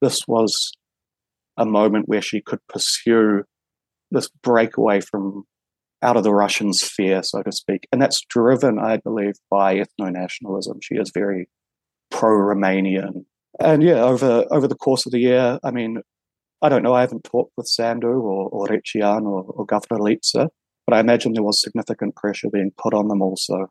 this 0.00 0.22
was 0.26 0.72
a 1.56 1.64
moment 1.64 2.08
where 2.08 2.22
she 2.22 2.40
could 2.40 2.60
pursue 2.68 3.44
this 4.10 4.28
breakaway 4.42 5.00
from 5.00 5.44
out 6.02 6.16
of 6.16 6.24
the 6.24 6.34
Russian 6.34 6.72
sphere, 6.72 7.22
so 7.22 7.42
to 7.42 7.52
speak. 7.52 7.88
And 7.90 8.00
that's 8.00 8.20
driven, 8.28 8.78
I 8.78 8.98
believe, 8.98 9.34
by 9.50 9.76
ethno 9.76 10.12
nationalism. 10.12 10.78
She 10.82 10.96
is 10.96 11.10
very 11.14 11.48
pro 12.10 12.30
Romanian. 12.30 13.24
And 13.60 13.82
yeah, 13.82 14.02
over 14.02 14.44
over 14.50 14.68
the 14.68 14.74
course 14.74 15.06
of 15.06 15.12
the 15.12 15.20
year, 15.20 15.58
I 15.64 15.70
mean, 15.70 16.02
I 16.62 16.68
don't 16.68 16.82
know. 16.82 16.94
I 16.94 17.02
haven't 17.02 17.24
talked 17.24 17.52
with 17.56 17.66
Sandu 17.66 18.08
or, 18.08 18.48
or 18.48 18.66
Recean 18.66 19.22
or, 19.22 19.44
or 19.44 19.66
Governor 19.66 20.00
Liță, 20.00 20.48
but 20.86 20.96
I 20.96 21.00
imagine 21.00 21.32
there 21.32 21.42
was 21.42 21.60
significant 21.60 22.16
pressure 22.16 22.48
being 22.50 22.72
put 22.76 22.94
on 22.94 23.08
them 23.08 23.22
also. 23.22 23.70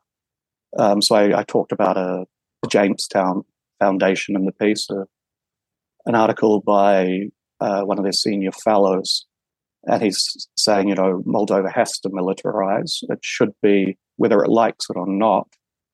Um, 0.78 1.02
so 1.02 1.14
I, 1.14 1.40
I, 1.40 1.42
talked 1.44 1.72
about 1.72 1.96
a, 1.96 2.24
a, 2.64 2.68
Jamestown 2.68 3.44
Foundation 3.80 4.34
in 4.34 4.44
the 4.44 4.52
piece, 4.52 4.88
a, 4.90 5.06
an 6.06 6.14
article 6.16 6.60
by 6.60 7.28
uh, 7.60 7.82
one 7.82 7.98
of 7.98 8.04
their 8.04 8.12
senior 8.12 8.50
fellows, 8.50 9.26
and 9.84 10.02
he's 10.02 10.48
saying, 10.56 10.88
you 10.88 10.94
know, 10.94 11.22
Moldova 11.26 11.72
has 11.72 11.98
to 12.00 12.08
militarize. 12.08 12.98
It 13.02 13.20
should 13.22 13.52
be, 13.62 13.98
whether 14.16 14.42
it 14.42 14.50
likes 14.50 14.86
it 14.90 14.96
or 14.96 15.06
not, 15.06 15.46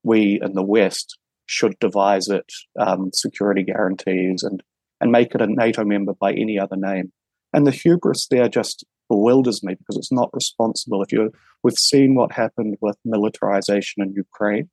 we 0.03 0.41
in 0.43 0.55
the 0.55 0.63
West 0.63 1.19
should 1.47 1.79
devise 1.81 2.29
it 2.29 2.51
um, 2.79 3.11
security 3.13 3.63
guarantees 3.63 4.43
and 4.43 4.63
and 5.01 5.13
make 5.13 5.35
it 5.35 5.41
a 5.41 5.47
NATO 5.47 5.85
member 5.85 6.15
by 6.15 6.33
any 6.33 6.59
other 6.59 6.77
name. 6.77 7.13
And 7.53 7.67
the 7.67 7.71
hubris 7.71 8.29
there 8.31 8.49
just 8.49 8.85
bewilders 9.09 9.63
me 9.63 9.75
because 9.75 9.97
it's 9.97 10.13
not 10.13 10.31
responsible. 10.33 11.03
If 11.03 11.13
you 11.13 11.33
we've 11.63 11.79
seen 11.79 12.15
what 12.15 12.33
happened 12.33 12.77
with 12.81 12.97
militarization 13.05 14.03
in 14.03 14.13
Ukraine, 14.13 14.69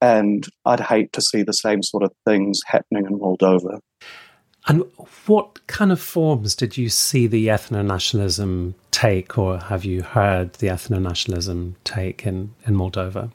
and 0.00 0.46
I'd 0.64 0.80
hate 0.80 1.12
to 1.14 1.22
see 1.22 1.42
the 1.42 1.52
same 1.52 1.82
sort 1.82 2.02
of 2.02 2.12
things 2.26 2.60
happening 2.66 3.06
in 3.06 3.18
Moldova. 3.18 3.80
And 4.66 4.84
what 5.26 5.66
kind 5.66 5.90
of 5.90 6.00
forms 6.00 6.54
did 6.54 6.76
you 6.76 6.90
see 6.90 7.26
the 7.26 7.46
ethno 7.46 7.84
nationalism 7.84 8.74
take, 8.90 9.38
or 9.38 9.58
have 9.58 9.84
you 9.84 10.02
heard 10.02 10.54
the 10.54 10.66
ethno 10.66 11.00
nationalism 11.00 11.76
take 11.84 12.26
in, 12.26 12.54
in 12.66 12.74
Moldova? 12.74 13.30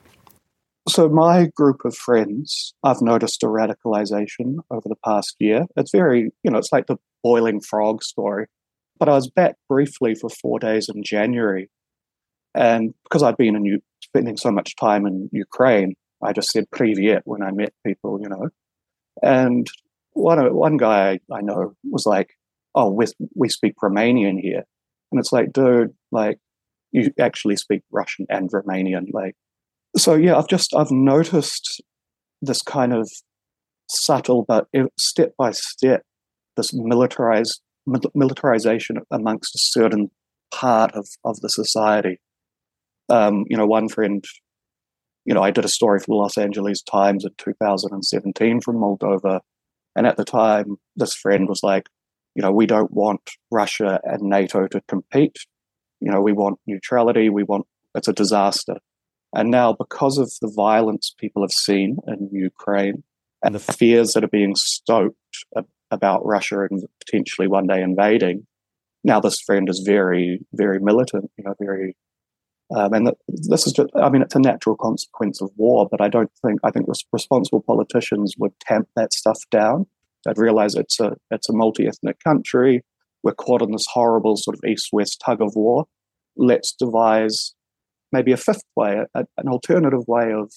So, 0.90 1.08
my 1.08 1.48
group 1.56 1.86
of 1.86 1.96
friends, 1.96 2.74
I've 2.84 3.02
noticed 3.02 3.42
a 3.44 3.48
radicalization 3.48 4.58
over 4.70 4.90
the 4.90 4.98
past 5.06 5.36
year. 5.40 5.66
It's 5.78 5.92
very, 5.92 6.32
you 6.44 6.52
know, 6.52 6.58
it's 6.58 6.74
like 6.74 6.88
the 6.88 6.98
boiling 7.24 7.62
frog 7.62 8.04
story. 8.04 8.48
But 9.00 9.08
I 9.08 9.14
was 9.14 9.30
back 9.30 9.56
briefly 9.70 10.14
for 10.14 10.30
four 10.30 10.60
days 10.60 10.90
in 10.94 11.04
January. 11.04 11.70
And 12.54 12.94
because 13.04 13.24
I'd 13.24 13.38
been 13.38 13.56
in 13.56 13.66
U- 13.66 13.84
spending 14.04 14.36
so 14.36 14.52
much 14.52 14.76
time 14.76 15.06
in 15.06 15.30
Ukraine, 15.32 15.96
I 16.22 16.34
just 16.34 16.52
said 16.52 16.70
Privyet 16.70 17.22
when 17.24 17.42
I 17.42 17.52
met 17.52 17.74
people, 17.86 18.20
you 18.22 18.28
know. 18.28 18.50
And 19.22 19.68
one, 20.12 20.54
one 20.54 20.78
guy 20.78 21.20
I 21.32 21.42
know 21.42 21.76
was 21.84 22.06
like, 22.06 22.32
oh, 22.76 22.92
we, 22.92 23.06
we 23.36 23.50
speak 23.50 23.76
Romanian 23.82 24.40
here. 24.40 24.64
And 25.12 25.20
it's 25.20 25.32
like, 25.32 25.54
dude, 25.54 25.94
like, 26.12 26.40
you 26.92 27.12
actually 27.20 27.56
speak 27.56 27.84
Russian 27.92 28.26
and 28.30 28.52
Romanian. 28.52 29.08
Like, 29.14 29.36
so 29.98 30.16
yeah, 30.16 30.38
I've 30.38 30.48
just 30.48 30.74
I've 30.76 30.92
noticed 30.92 31.82
this 32.42 32.62
kind 32.62 32.94
of 32.94 33.10
subtle 33.90 34.44
but 34.48 34.68
step 34.98 35.34
by 35.38 35.52
step 35.52 36.04
this 36.58 36.74
militarized 36.74 37.62
militarization 38.16 38.98
amongst 39.12 39.56
a 39.56 39.60
certain 39.60 40.10
part 40.54 40.94
of 40.94 41.08
of 41.24 41.40
the 41.42 41.50
society. 41.50 42.20
Um, 43.10 43.46
you 43.50 43.58
know, 43.58 43.66
one 43.66 43.90
friend, 43.90 44.24
you 45.26 45.34
know, 45.34 45.42
I 45.42 45.52
did 45.52 45.66
a 45.66 45.70
story 45.70 46.00
for 46.00 46.06
the 46.08 46.16
Los 46.16 46.38
Angeles 46.38 46.82
Times 46.82 47.26
in 47.26 47.32
2017 47.38 48.62
from 48.62 48.78
Moldova, 48.78 49.42
and 49.96 50.08
at 50.08 50.18
the 50.18 50.24
time, 50.24 50.78
this 50.96 51.14
friend 51.14 51.50
was 51.50 51.62
like, 51.64 51.88
you 52.36 52.42
know, 52.42 52.52
we 52.52 52.66
don't 52.66 52.92
want 52.92 53.30
Russia 53.52 54.00
and 54.04 54.24
NATO 54.24 54.68
to 54.68 54.82
compete. 54.88 55.38
You 56.00 56.12
know, 56.12 56.22
we 56.22 56.34
want 56.34 56.60
neutrality. 56.66 57.30
We 57.30 57.44
want 57.44 57.68
it's 57.96 58.08
a 58.08 58.14
disaster. 58.14 58.78
And 59.34 59.50
now, 59.50 59.74
because 59.74 60.18
of 60.20 60.32
the 60.42 60.52
violence 60.56 61.14
people 61.18 61.42
have 61.42 61.52
seen 61.52 61.98
in 62.08 62.30
Ukraine 62.32 63.04
and 63.44 63.56
the 63.56 63.60
fears 63.60 64.14
that 64.14 64.24
are 64.24 64.28
being 64.28 64.56
stoked 64.56 65.18
about 65.90 66.26
Russia 66.26 66.68
and 66.70 66.84
potentially 67.00 67.48
one 67.48 67.68
day 67.68 67.82
invading, 67.82 68.46
now 69.04 69.20
this 69.20 69.42
friend 69.42 69.68
is 69.70 69.80
very, 69.80 70.40
very 70.54 70.80
militant, 70.80 71.32
you 71.38 71.44
know, 71.44 71.56
very. 71.60 71.98
Um, 72.76 72.94
and 72.94 73.12
this 73.28 73.68
is 73.68 73.74
just, 73.74 73.90
I 73.96 74.10
mean, 74.10 74.22
it's 74.22 74.36
a 74.36 74.40
natural 74.40 74.76
consequence 74.76 75.42
of 75.42 75.52
war, 75.58 75.88
but 75.90 76.02
I 76.02 76.08
don't 76.08 76.32
think, 76.44 76.60
I 76.64 76.72
think 76.72 76.88
responsible 77.12 77.62
politicians 77.62 78.36
would 78.40 78.58
tamp 78.62 78.88
that 78.96 79.14
stuff 79.14 79.40
down. 79.52 79.86
They'd 80.26 80.38
realize 80.38 80.74
it's 80.74 81.00
a, 81.00 81.18
it's 81.30 81.50
a 81.50 81.54
multi 81.54 81.88
ethnic 81.88 82.24
country. 82.24 82.84
We're 83.22 83.34
caught 83.34 83.62
in 83.62 83.72
this 83.72 83.86
horrible 83.92 84.38
sort 84.38 84.58
of 84.58 84.64
east 84.68 84.90
west 84.92 85.22
tug 85.24 85.42
of 85.42 85.56
war. 85.56 85.86
Let's 86.36 86.74
devise 86.74 87.54
maybe 88.14 88.32
a 88.32 88.38
fifth 88.38 88.64
way, 88.78 89.04
a, 89.14 89.26
an 89.38 89.50
alternative 89.50 90.08
way 90.08 90.32
of 90.32 90.52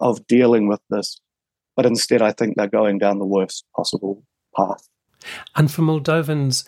of 0.00 0.26
dealing 0.26 0.68
with 0.68 0.80
this. 0.90 1.20
But 1.76 1.86
instead, 1.86 2.22
I 2.22 2.32
think 2.32 2.56
they're 2.56 2.68
going 2.68 2.98
down 2.98 3.18
the 3.18 3.24
worst 3.24 3.64
possible 3.74 4.22
path. 4.56 4.88
And 5.56 5.70
for 5.70 5.82
Moldovans 5.82 6.64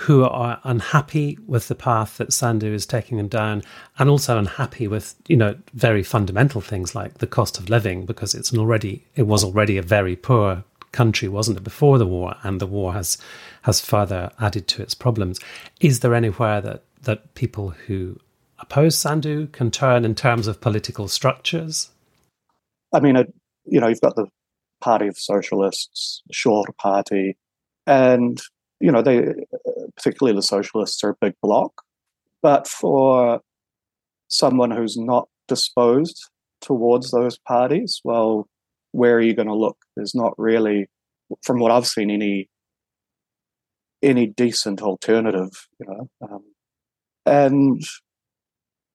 who 0.00 0.24
are 0.24 0.60
unhappy 0.64 1.38
with 1.46 1.68
the 1.68 1.74
path 1.74 2.18
that 2.18 2.32
Sandu 2.32 2.72
is 2.72 2.84
taking 2.84 3.16
them 3.16 3.28
down, 3.28 3.62
and 3.98 4.10
also 4.10 4.38
unhappy 4.38 4.86
with 4.86 5.14
you 5.26 5.36
know 5.36 5.56
very 5.72 6.02
fundamental 6.02 6.60
things 6.60 6.94
like 6.94 7.18
the 7.18 7.26
cost 7.26 7.58
of 7.58 7.70
living, 7.70 8.04
because 8.04 8.34
it's 8.34 8.52
an 8.52 8.58
already 8.58 9.06
it 9.16 9.26
was 9.26 9.42
already 9.42 9.78
a 9.78 9.82
very 9.82 10.14
poor 10.14 10.64
country, 10.92 11.28
wasn't 11.28 11.56
it, 11.56 11.64
before 11.64 11.98
the 11.98 12.06
war, 12.06 12.36
and 12.42 12.60
the 12.60 12.66
war 12.66 12.92
has 12.92 13.18
has 13.62 13.80
further 13.80 14.30
added 14.38 14.68
to 14.68 14.82
its 14.82 14.94
problems. 14.94 15.40
Is 15.80 16.00
there 16.00 16.14
anywhere 16.14 16.60
that 16.60 16.82
that 17.02 17.34
people 17.34 17.70
who 17.86 18.18
oppose 18.58 18.98
Sandu 18.98 19.48
can 19.48 19.70
turn 19.70 20.04
in 20.04 20.14
terms 20.14 20.46
of 20.46 20.60
political 20.60 21.08
structures? 21.08 21.90
I 22.92 23.00
mean, 23.00 23.16
you 23.64 23.80
know, 23.80 23.88
you've 23.88 24.00
got 24.00 24.16
the 24.16 24.26
Party 24.80 25.08
of 25.08 25.18
Socialists, 25.18 26.22
the 26.26 26.34
Shor 26.34 26.64
Party, 26.78 27.36
and 27.86 28.40
you 28.80 28.92
know, 28.92 29.02
they 29.02 29.34
particularly 29.96 30.36
the 30.36 30.42
socialists 30.42 31.02
are 31.02 31.10
a 31.10 31.16
big 31.20 31.34
bloc. 31.42 31.82
But 32.42 32.68
for 32.68 33.40
someone 34.28 34.70
who's 34.70 34.96
not 34.96 35.28
disposed 35.48 36.28
towards 36.60 37.10
those 37.10 37.38
parties, 37.38 38.00
well, 38.04 38.46
where 38.92 39.16
are 39.16 39.20
you 39.20 39.34
going 39.34 39.48
to 39.48 39.54
look? 39.54 39.78
There's 39.96 40.14
not 40.14 40.34
really, 40.38 40.86
from 41.42 41.58
what 41.58 41.72
I've 41.72 41.86
seen, 41.86 42.10
any 42.10 42.48
any 44.02 44.26
decent 44.26 44.82
alternative, 44.82 45.68
you 45.80 45.86
know. 45.86 46.08
Um, 46.20 46.44
and 47.24 47.82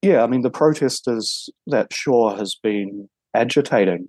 yeah, 0.02 0.24
I 0.24 0.28
mean, 0.28 0.42
the 0.42 0.50
protesters 0.50 1.50
that 1.68 1.94
Shor 1.94 2.36
has 2.36 2.56
been 2.62 3.08
agitating, 3.36 4.08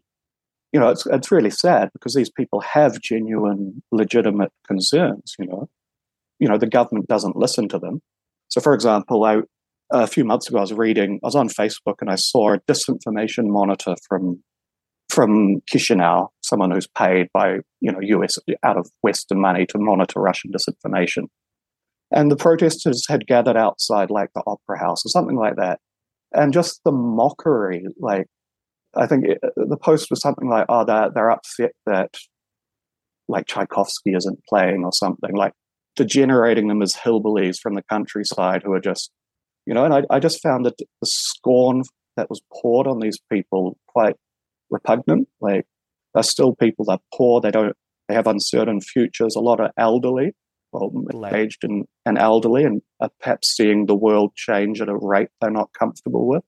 you 0.72 0.80
know, 0.80 0.88
it's 0.88 1.06
it's 1.06 1.30
really 1.30 1.50
sad 1.50 1.90
because 1.92 2.14
these 2.14 2.30
people 2.30 2.60
have 2.60 3.00
genuine, 3.00 3.82
legitimate 3.92 4.52
concerns. 4.66 5.34
You 5.38 5.46
know, 5.46 5.68
you 6.38 6.48
know, 6.48 6.58
the 6.58 6.66
government 6.66 7.08
doesn't 7.08 7.36
listen 7.36 7.68
to 7.68 7.78
them. 7.78 8.00
So, 8.48 8.60
for 8.60 8.72
example, 8.72 9.24
I 9.24 9.42
a 9.90 10.06
few 10.06 10.24
months 10.24 10.48
ago 10.48 10.58
I 10.58 10.62
was 10.62 10.72
reading, 10.72 11.20
I 11.22 11.26
was 11.26 11.34
on 11.34 11.48
Facebook 11.48 11.96
and 12.00 12.10
I 12.10 12.14
saw 12.14 12.54
a 12.54 12.58
disinformation 12.60 13.46
monitor 13.46 13.94
from 14.08 14.42
from 15.10 15.60
Chisinau, 15.70 16.28
someone 16.42 16.70
who's 16.70 16.86
paid 16.86 17.26
by 17.34 17.58
you 17.80 17.92
know 17.92 18.00
US 18.00 18.38
out 18.62 18.78
of 18.78 18.90
Western 19.02 19.40
money 19.40 19.66
to 19.66 19.78
monitor 19.78 20.20
Russian 20.20 20.50
disinformation. 20.52 21.24
And 22.12 22.30
the 22.30 22.36
protesters 22.36 23.04
had 23.08 23.26
gathered 23.26 23.56
outside 23.56 24.10
like 24.10 24.30
the 24.34 24.42
opera 24.46 24.78
house 24.78 25.04
or 25.04 25.08
something 25.08 25.36
like 25.36 25.56
that. 25.56 25.80
And 26.32 26.52
just 26.52 26.80
the 26.84 26.92
mockery, 26.92 27.84
like 27.98 28.26
I 28.94 29.06
think 29.06 29.24
it, 29.26 29.38
the 29.56 29.76
post 29.76 30.10
was 30.10 30.20
something 30.20 30.48
like, 30.48 30.66
"Oh, 30.68 30.84
they're 30.84 31.10
they're 31.14 31.30
upset 31.30 31.72
that 31.86 32.14
like 33.28 33.46
Tchaikovsky 33.46 34.14
isn't 34.14 34.40
playing 34.48 34.84
or 34.84 34.92
something." 34.92 35.34
Like 35.34 35.52
degenerating 35.96 36.68
them 36.68 36.82
as 36.82 36.94
hillbillies 36.94 37.58
from 37.62 37.74
the 37.74 37.82
countryside 37.90 38.62
who 38.64 38.72
are 38.72 38.80
just, 38.80 39.10
you 39.66 39.74
know. 39.74 39.84
And 39.84 39.94
I, 39.94 40.02
I 40.10 40.20
just 40.20 40.42
found 40.42 40.66
that 40.66 40.78
the 40.78 41.06
scorn 41.06 41.82
that 42.16 42.28
was 42.28 42.42
poured 42.52 42.86
on 42.86 43.00
these 43.00 43.18
people 43.30 43.78
quite 43.88 44.16
repugnant. 44.70 45.28
Like 45.40 45.66
they're 46.14 46.22
still 46.22 46.54
people 46.54 46.84
that 46.86 46.92
are 46.92 47.00
poor. 47.14 47.40
They 47.40 47.50
don't. 47.50 47.74
They 48.08 48.14
have 48.14 48.26
uncertain 48.26 48.80
futures. 48.80 49.36
A 49.36 49.40
lot 49.40 49.60
of 49.60 49.70
elderly, 49.78 50.34
well, 50.72 50.90
middle-aged 50.92 51.64
and, 51.64 51.84
and 52.06 52.18
elderly, 52.18 52.64
and 52.64 52.82
are 53.00 53.10
perhaps 53.20 53.54
seeing 53.54 53.86
the 53.86 53.94
world 53.94 54.34
change 54.34 54.80
at 54.80 54.88
a 54.88 54.96
rate 54.96 55.28
they're 55.40 55.50
not 55.50 55.72
comfortable 55.72 56.26
with. 56.26 56.42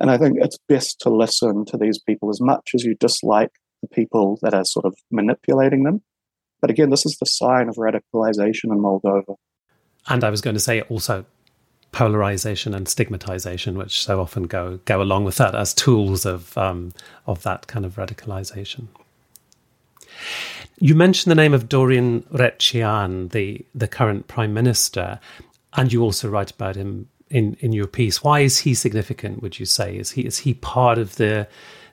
And 0.00 0.10
I 0.10 0.16
think 0.16 0.38
it's 0.40 0.58
best 0.68 1.00
to 1.00 1.10
listen 1.10 1.66
to 1.66 1.76
these 1.76 1.98
people 1.98 2.30
as 2.30 2.40
much 2.40 2.70
as 2.74 2.84
you 2.84 2.94
dislike 2.94 3.52
the 3.82 3.88
people 3.88 4.38
that 4.42 4.54
are 4.54 4.64
sort 4.64 4.86
of 4.86 4.94
manipulating 5.10 5.84
them. 5.84 6.02
But 6.60 6.70
again, 6.70 6.90
this 6.90 7.06
is 7.06 7.16
the 7.18 7.26
sign 7.26 7.68
of 7.68 7.76
radicalization 7.76 8.64
in 8.64 8.78
Moldova. 8.78 9.36
And 10.08 10.24
I 10.24 10.30
was 10.30 10.40
going 10.40 10.54
to 10.54 10.60
say 10.60 10.80
also 10.82 11.26
polarization 11.92 12.74
and 12.74 12.88
stigmatization, 12.88 13.76
which 13.76 14.02
so 14.02 14.20
often 14.20 14.44
go 14.44 14.78
go 14.84 15.02
along 15.02 15.24
with 15.24 15.36
that 15.36 15.54
as 15.54 15.74
tools 15.74 16.24
of 16.24 16.56
um, 16.56 16.92
of 17.26 17.42
that 17.42 17.66
kind 17.66 17.84
of 17.84 17.96
radicalization. 17.96 18.88
You 20.82 20.94
mentioned 20.94 21.30
the 21.30 21.36
name 21.36 21.52
of 21.52 21.68
Dorian 21.68 22.22
Recean, 22.32 23.30
the 23.30 23.64
the 23.74 23.86
current 23.86 24.28
prime 24.28 24.54
minister, 24.54 25.20
and 25.74 25.92
you 25.92 26.02
also 26.02 26.28
write 26.28 26.50
about 26.50 26.74
him 26.74 27.08
in 27.28 27.56
in 27.60 27.72
your 27.72 27.86
piece. 27.86 28.24
Why 28.24 28.40
is 28.40 28.60
he 28.60 28.72
significant? 28.72 29.42
Would 29.42 29.60
you 29.60 29.66
say 29.66 29.96
is 29.96 30.12
he 30.12 30.22
is 30.22 30.38
he 30.38 30.54
part 30.54 30.96
of 30.96 31.16
the 31.16 31.46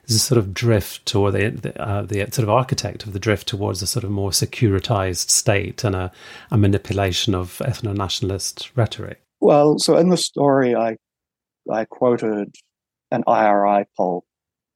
the 0.06 0.14
sort 0.14 0.38
of 0.38 0.54
drift 0.54 1.14
or 1.14 1.30
the 1.30 1.50
the, 1.50 1.80
uh, 1.80 2.02
the, 2.02 2.20
sort 2.32 2.38
of 2.44 2.48
architect 2.48 3.04
of 3.04 3.12
the 3.12 3.18
drift 3.18 3.46
towards 3.46 3.82
a 3.82 3.86
sort 3.86 4.04
of 4.04 4.10
more 4.10 4.30
securitized 4.30 5.28
state 5.28 5.84
and 5.84 5.94
a, 5.94 6.10
a 6.50 6.56
manipulation 6.56 7.34
of 7.34 7.58
ethno 7.58 7.94
nationalist 7.94 8.70
rhetoric? 8.74 9.20
Well, 9.40 9.78
so 9.78 9.98
in 9.98 10.08
the 10.08 10.16
story, 10.16 10.74
I 10.74 10.96
I 11.70 11.84
quoted 11.84 12.54
an 13.10 13.22
IRI 13.26 13.84
poll 13.98 14.24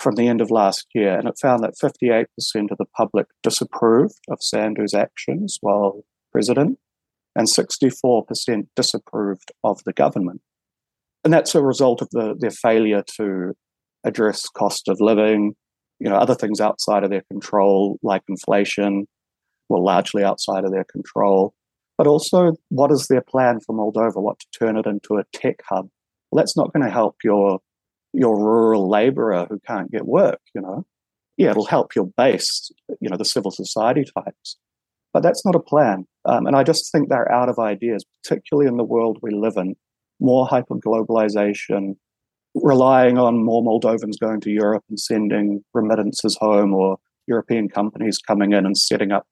from 0.02 0.16
the 0.16 0.28
end 0.28 0.40
of 0.40 0.50
last 0.50 0.86
year, 0.94 1.16
and 1.16 1.28
it 1.28 1.38
found 1.40 1.62
that 1.62 1.74
58% 1.82 2.26
of 2.70 2.78
the 2.78 2.86
public 2.96 3.26
disapproved 3.42 4.18
of 4.28 4.42
Sandu's 4.42 4.94
actions 4.94 5.58
while 5.60 6.04
president, 6.32 6.78
and 7.36 7.46
64% 7.46 8.66
disapproved 8.74 9.52
of 9.64 9.80
the 9.84 9.92
government. 9.92 10.40
And 11.24 11.32
that's 11.32 11.54
a 11.54 11.62
result 11.62 12.02
of 12.02 12.08
the, 12.10 12.34
their 12.38 12.50
failure 12.50 13.02
to 13.16 13.54
address 14.04 14.48
cost 14.48 14.88
of 14.88 15.00
living, 15.00 15.54
you 16.00 16.10
know, 16.10 16.16
other 16.16 16.34
things 16.34 16.60
outside 16.60 17.04
of 17.04 17.10
their 17.10 17.22
control, 17.30 17.98
like 18.02 18.22
inflation, 18.28 19.06
well, 19.68 19.84
largely 19.84 20.24
outside 20.24 20.64
of 20.64 20.72
their 20.72 20.84
control, 20.84 21.54
but 21.96 22.06
also 22.06 22.52
what 22.68 22.90
is 22.90 23.06
their 23.08 23.22
plan 23.22 23.60
for 23.64 23.74
Moldova? 23.74 24.20
What 24.20 24.40
to 24.40 24.46
turn 24.58 24.76
it 24.76 24.86
into 24.86 25.16
a 25.16 25.24
tech 25.32 25.62
hub? 25.68 25.88
Well, 26.30 26.42
that's 26.42 26.56
not 26.56 26.72
going 26.72 26.84
to 26.84 26.92
help 26.92 27.16
your 27.22 27.60
your 28.12 28.38
rural 28.38 28.88
labourer 28.88 29.46
who 29.48 29.58
can't 29.66 29.90
get 29.90 30.06
work. 30.06 30.40
You 30.54 30.60
know, 30.60 30.86
yeah, 31.36 31.50
it'll 31.50 31.66
help 31.66 31.94
your 31.94 32.06
base, 32.16 32.70
you 33.00 33.08
know, 33.08 33.16
the 33.16 33.24
civil 33.24 33.50
society 33.50 34.04
types, 34.16 34.56
but 35.12 35.22
that's 35.22 35.44
not 35.44 35.54
a 35.54 35.60
plan. 35.60 36.06
Um, 36.24 36.46
and 36.46 36.54
I 36.54 36.62
just 36.62 36.92
think 36.92 37.08
they're 37.08 37.30
out 37.30 37.48
of 37.48 37.58
ideas, 37.58 38.04
particularly 38.22 38.68
in 38.68 38.76
the 38.76 38.84
world 38.84 39.18
we 39.22 39.30
live 39.30 39.56
in. 39.56 39.74
More 40.20 40.46
hyper 40.46 40.76
globalization, 40.76 41.96
relying 42.54 43.18
on 43.18 43.44
more 43.44 43.62
Moldovans 43.62 44.20
going 44.20 44.40
to 44.42 44.50
Europe 44.50 44.84
and 44.88 45.00
sending 45.00 45.64
remittances 45.74 46.36
home, 46.40 46.74
or 46.74 46.98
European 47.26 47.68
companies 47.68 48.18
coming 48.18 48.52
in 48.52 48.66
and 48.66 48.76
setting 48.76 49.10
up 49.10 49.26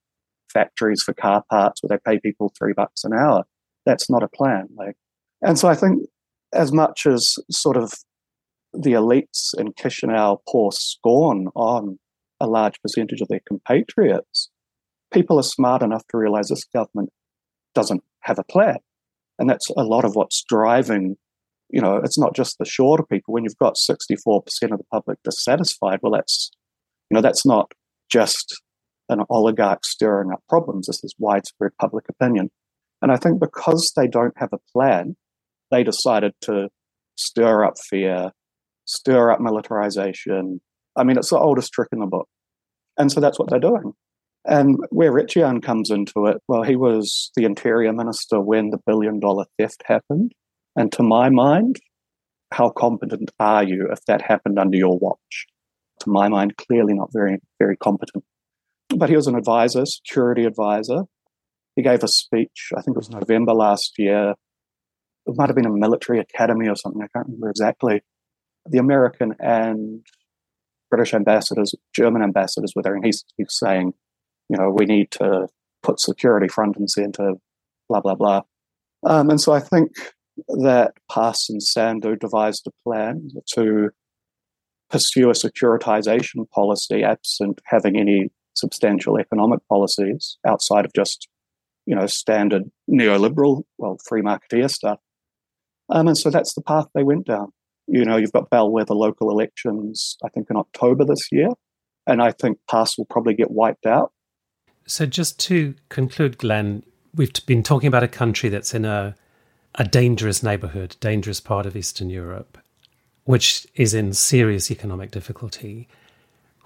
factories 0.52 1.02
for 1.02 1.14
car 1.14 1.44
parts 1.48 1.82
where 1.82 1.96
they 1.96 2.10
pay 2.10 2.18
people 2.18 2.52
three 2.58 2.72
bucks 2.72 3.04
an 3.04 3.12
hour. 3.12 3.44
That's 3.86 4.10
not 4.10 4.22
a 4.22 4.28
plan. 4.28 4.68
Like, 4.76 4.96
and 5.42 5.58
so 5.58 5.68
I 5.68 5.74
think 5.74 6.08
as 6.52 6.72
much 6.72 7.06
as 7.06 7.36
sort 7.50 7.76
of 7.76 7.92
the 8.72 8.92
elites 8.92 9.50
in 9.58 9.72
Chisinau 9.72 10.38
pour 10.48 10.72
scorn 10.72 11.48
on 11.54 11.98
a 12.40 12.46
large 12.46 12.80
percentage 12.80 13.20
of 13.20 13.28
their 13.28 13.40
compatriots, 13.46 14.50
people 15.12 15.38
are 15.38 15.44
smart 15.44 15.82
enough 15.82 16.04
to 16.10 16.18
realize 16.18 16.48
this 16.48 16.64
government 16.64 17.10
doesn't 17.74 18.02
have 18.20 18.38
a 18.38 18.44
plan. 18.44 18.78
And 19.38 19.48
that's 19.48 19.68
a 19.70 19.82
lot 19.82 20.04
of 20.04 20.14
what's 20.14 20.44
driving, 20.48 21.16
you 21.68 21.80
know, 21.80 21.96
it's 21.96 22.18
not 22.18 22.34
just 22.34 22.58
the 22.58 22.64
shorter 22.64 23.04
people. 23.04 23.34
When 23.34 23.44
you've 23.44 23.58
got 23.58 23.76
64% 23.76 24.42
of 24.72 24.78
the 24.78 24.84
public 24.92 25.18
dissatisfied, 25.24 26.00
well, 26.02 26.12
that's, 26.12 26.50
you 27.10 27.14
know, 27.14 27.22
that's 27.22 27.46
not 27.46 27.72
just 28.10 28.60
an 29.08 29.20
oligarch 29.28 29.84
stirring 29.84 30.30
up 30.32 30.42
problems. 30.48 30.86
This 30.86 31.02
is 31.02 31.14
widespread 31.18 31.72
public 31.80 32.04
opinion. 32.08 32.50
And 33.02 33.10
I 33.10 33.16
think 33.16 33.40
because 33.40 33.92
they 33.96 34.06
don't 34.06 34.34
have 34.36 34.52
a 34.52 34.58
plan, 34.72 35.16
they 35.70 35.82
decided 35.82 36.32
to 36.42 36.68
stir 37.16 37.64
up 37.64 37.74
fear, 37.78 38.32
stir 38.90 39.30
up 39.30 39.40
militarization. 39.40 40.60
I 40.96 41.04
mean, 41.04 41.18
it's 41.18 41.30
the 41.30 41.38
oldest 41.38 41.72
trick 41.72 41.88
in 41.92 42.00
the 42.00 42.06
book. 42.06 42.28
And 42.98 43.10
so 43.10 43.20
that's 43.20 43.38
what 43.38 43.50
they're 43.50 43.58
doing. 43.58 43.92
And 44.44 44.78
where 44.90 45.12
Recean 45.12 45.62
comes 45.62 45.90
into 45.90 46.26
it, 46.26 46.38
well, 46.48 46.62
he 46.62 46.76
was 46.76 47.30
the 47.36 47.44
interior 47.44 47.92
minister 47.92 48.40
when 48.40 48.70
the 48.70 48.78
billion 48.86 49.20
dollar 49.20 49.44
theft 49.58 49.82
happened. 49.84 50.32
And 50.76 50.90
to 50.92 51.02
my 51.02 51.28
mind, 51.28 51.76
how 52.52 52.70
competent 52.70 53.30
are 53.38 53.62
you 53.62 53.88
if 53.90 54.04
that 54.06 54.22
happened 54.22 54.58
under 54.58 54.76
your 54.76 54.98
watch? 54.98 55.46
To 56.00 56.10
my 56.10 56.28
mind, 56.28 56.56
clearly 56.56 56.94
not 56.94 57.10
very, 57.12 57.38
very 57.58 57.76
competent 57.76 58.24
but 58.96 59.08
he 59.08 59.16
was 59.16 59.26
an 59.26 59.36
advisor, 59.36 59.86
security 59.86 60.44
advisor. 60.44 61.04
He 61.76 61.82
gave 61.82 62.02
a 62.02 62.08
speech, 62.08 62.70
I 62.76 62.82
think 62.82 62.96
it 62.96 62.98
was 62.98 63.10
November 63.10 63.52
last 63.52 63.94
year. 63.98 64.34
It 65.26 65.36
might 65.36 65.48
have 65.48 65.56
been 65.56 65.66
a 65.66 65.72
military 65.72 66.18
academy 66.18 66.68
or 66.68 66.74
something, 66.74 67.02
I 67.02 67.08
can't 67.14 67.26
remember 67.26 67.50
exactly. 67.50 68.02
The 68.70 68.78
American 68.78 69.34
and 69.38 70.04
British 70.90 71.14
ambassadors, 71.14 71.74
German 71.94 72.22
ambassadors 72.22 72.72
were 72.74 72.82
there, 72.82 72.94
and 72.94 73.04
he's, 73.04 73.24
he's 73.36 73.56
saying, 73.56 73.92
you 74.48 74.56
know, 74.56 74.70
we 74.70 74.84
need 74.86 75.10
to 75.12 75.48
put 75.82 76.00
security 76.00 76.48
front 76.48 76.76
and 76.76 76.90
center, 76.90 77.32
blah, 77.88 78.00
blah, 78.00 78.14
blah. 78.14 78.42
Um, 79.04 79.30
and 79.30 79.40
so 79.40 79.52
I 79.52 79.60
think 79.60 79.92
that 80.48 80.94
PAS 81.10 81.48
and 81.48 81.62
Sandu 81.62 82.16
devised 82.16 82.66
a 82.66 82.70
plan 82.84 83.30
to 83.54 83.90
pursue 84.90 85.30
a 85.30 85.34
securitization 85.34 86.50
policy 86.50 87.04
absent 87.04 87.60
having 87.64 87.96
any 87.96 88.30
substantial 88.54 89.18
economic 89.18 89.60
policies 89.68 90.36
outside 90.46 90.84
of 90.84 90.92
just, 90.92 91.28
you 91.86 91.94
know, 91.94 92.06
standard 92.06 92.64
neoliberal, 92.90 93.62
well, 93.78 93.96
free 94.06 94.22
marketeer 94.22 94.70
stuff. 94.70 94.98
Um, 95.88 96.08
and 96.08 96.18
so 96.18 96.30
that's 96.30 96.54
the 96.54 96.62
path 96.62 96.86
they 96.94 97.04
went 97.04 97.26
down. 97.26 97.52
You 97.90 98.04
know, 98.04 98.16
you've 98.16 98.32
got 98.32 98.50
bellwether 98.50 98.94
local 98.94 99.30
elections, 99.30 100.16
I 100.24 100.28
think 100.28 100.48
in 100.50 100.56
October 100.56 101.04
this 101.04 101.30
year. 101.32 101.48
And 102.06 102.22
I 102.22 102.32
think 102.32 102.58
PAS 102.68 102.96
will 102.96 103.04
probably 103.04 103.34
get 103.34 103.50
wiped 103.50 103.86
out. 103.86 104.12
So, 104.86 105.06
just 105.06 105.38
to 105.40 105.74
conclude, 105.88 106.38
Glen, 106.38 106.82
we've 107.14 107.32
been 107.46 107.62
talking 107.62 107.86
about 107.86 108.02
a 108.02 108.08
country 108.08 108.48
that's 108.48 108.74
in 108.74 108.84
a 108.84 109.14
a 109.76 109.84
dangerous 109.84 110.42
neighborhood, 110.42 110.96
dangerous 111.00 111.40
part 111.40 111.66
of 111.66 111.76
Eastern 111.76 112.10
Europe, 112.10 112.58
which 113.24 113.66
is 113.74 113.94
in 113.94 114.12
serious 114.12 114.70
economic 114.70 115.10
difficulty, 115.10 115.88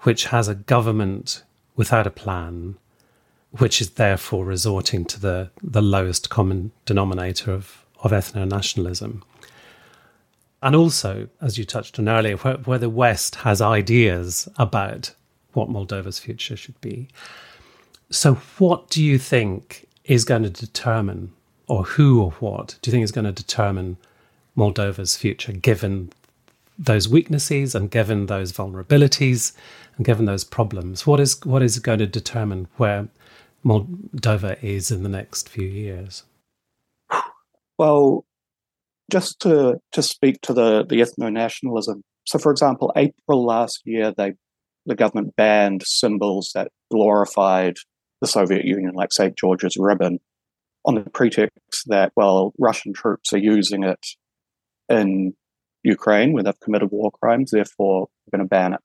which 0.01 0.25
has 0.25 0.47
a 0.47 0.55
government 0.55 1.43
without 1.75 2.07
a 2.07 2.11
plan, 2.11 2.75
which 3.51 3.79
is 3.79 3.91
therefore 3.91 4.45
resorting 4.45 5.05
to 5.05 5.19
the, 5.19 5.49
the 5.61 5.81
lowest 5.81 6.29
common 6.29 6.71
denominator 6.85 7.51
of, 7.51 7.85
of 8.03 8.11
ethno 8.11 8.47
nationalism. 8.47 9.23
And 10.65 10.75
also, 10.75 11.29
as 11.41 11.59
you 11.59 11.63
touched 11.63 11.99
on 11.99 12.09
earlier, 12.09 12.37
where, 12.37 12.55
where 12.55 12.79
the 12.79 12.89
West 12.89 13.35
has 13.35 13.61
ideas 13.61 14.49
about 14.57 15.13
what 15.53 15.69
Moldova's 15.69 16.17
future 16.17 16.57
should 16.57 16.81
be. 16.81 17.07
So, 18.09 18.33
what 18.57 18.89
do 18.89 19.03
you 19.03 19.19
think 19.19 19.87
is 20.05 20.25
going 20.25 20.41
to 20.41 20.49
determine, 20.49 21.31
or 21.67 21.83
who 21.83 22.19
or 22.19 22.31
what 22.39 22.79
do 22.81 22.89
you 22.89 22.91
think 22.91 23.03
is 23.03 23.11
going 23.11 23.25
to 23.25 23.31
determine 23.31 23.97
Moldova's 24.57 25.15
future, 25.15 25.51
given 25.51 26.11
those 26.79 27.07
weaknesses 27.07 27.75
and 27.75 27.91
given 27.91 28.25
those 28.25 28.51
vulnerabilities 28.51 29.53
and 29.97 30.05
given 30.05 30.25
those 30.25 30.43
problems? 30.43 31.05
What 31.05 31.19
is 31.19 31.45
what 31.45 31.61
is 31.61 31.77
going 31.77 31.99
to 31.99 32.07
determine 32.07 32.67
where 32.77 33.07
Moldova 33.63 34.57
is 34.63 34.89
in 34.89 35.03
the 35.03 35.09
next 35.09 35.47
few 35.47 35.67
years? 35.67 36.23
Well, 37.77 38.25
just 39.11 39.39
to 39.41 39.79
to 39.91 40.01
speak 40.01 40.41
to 40.41 40.53
the 40.53 40.85
the 40.85 41.01
ethno 41.01 41.31
nationalism. 41.31 42.03
So, 42.25 42.39
for 42.39 42.51
example, 42.51 42.91
April 42.95 43.45
last 43.45 43.81
year, 43.85 44.13
they 44.15 44.33
the 44.85 44.95
government 44.95 45.35
banned 45.35 45.83
symbols 45.85 46.51
that 46.53 46.71
glorified 46.91 47.77
the 48.21 48.27
Soviet 48.27 48.65
Union, 48.65 48.93
like 48.93 49.11
St. 49.11 49.35
George's 49.35 49.77
ribbon, 49.77 50.19
on 50.85 50.95
the 50.95 51.09
pretext 51.09 51.85
that, 51.87 52.11
well, 52.15 52.53
Russian 52.59 52.93
troops 52.93 53.33
are 53.33 53.39
using 53.39 53.83
it 53.83 54.05
in 54.89 55.33
Ukraine 55.83 56.33
where 56.33 56.43
they've 56.43 56.59
committed 56.59 56.89
war 56.91 57.11
crimes, 57.11 57.51
therefore 57.51 58.07
we're 58.25 58.37
going 58.37 58.47
to 58.47 58.49
ban 58.49 58.73
it. 58.73 58.79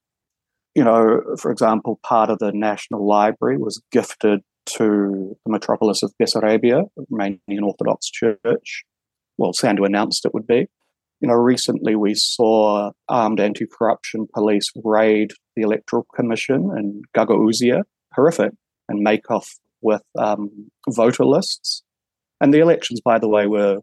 You 0.75 0.85
know, 0.85 1.37
for 1.39 1.51
example, 1.51 2.01
part 2.03 2.31
of 2.31 2.39
the 2.39 2.53
National 2.53 3.07
Library 3.07 3.59
was 3.59 3.83
gifted 3.93 4.41
to 4.67 5.37
the 5.45 5.53
metropolis 5.53 6.03
of 6.03 6.13
Bessarabia, 6.21 6.85
Romanian 7.11 7.63
Orthodox 7.63 8.09
Church. 8.09 8.85
Well, 9.41 9.55
Sandu 9.55 9.85
announced 9.85 10.27
it 10.27 10.35
would 10.35 10.47
be. 10.47 10.67
You 11.21 11.29
know, 11.29 11.35
recently 11.35 11.97
we 11.97 12.15
saw 12.15 12.93
armed 13.09 13.41
anti-corruption 13.41 14.29
police 14.35 14.71
raid 14.85 15.33
the 15.57 15.63
Electoral 15.63 16.07
Commission 16.15 16.71
in 16.77 17.01
Gagauzia, 17.17 17.85
horrific, 18.15 18.53
and 18.91 19.01
make 19.01 19.31
off 19.31 19.49
with 19.81 20.03
um, 20.19 20.71
voter 20.91 21.25
lists. 21.25 21.83
And 22.43 22.53
the 22.53 22.61
elections, 22.61 23.01
by 23.01 23.19
the 23.19 23.29
way, 23.29 23.47
were 23.47 23.79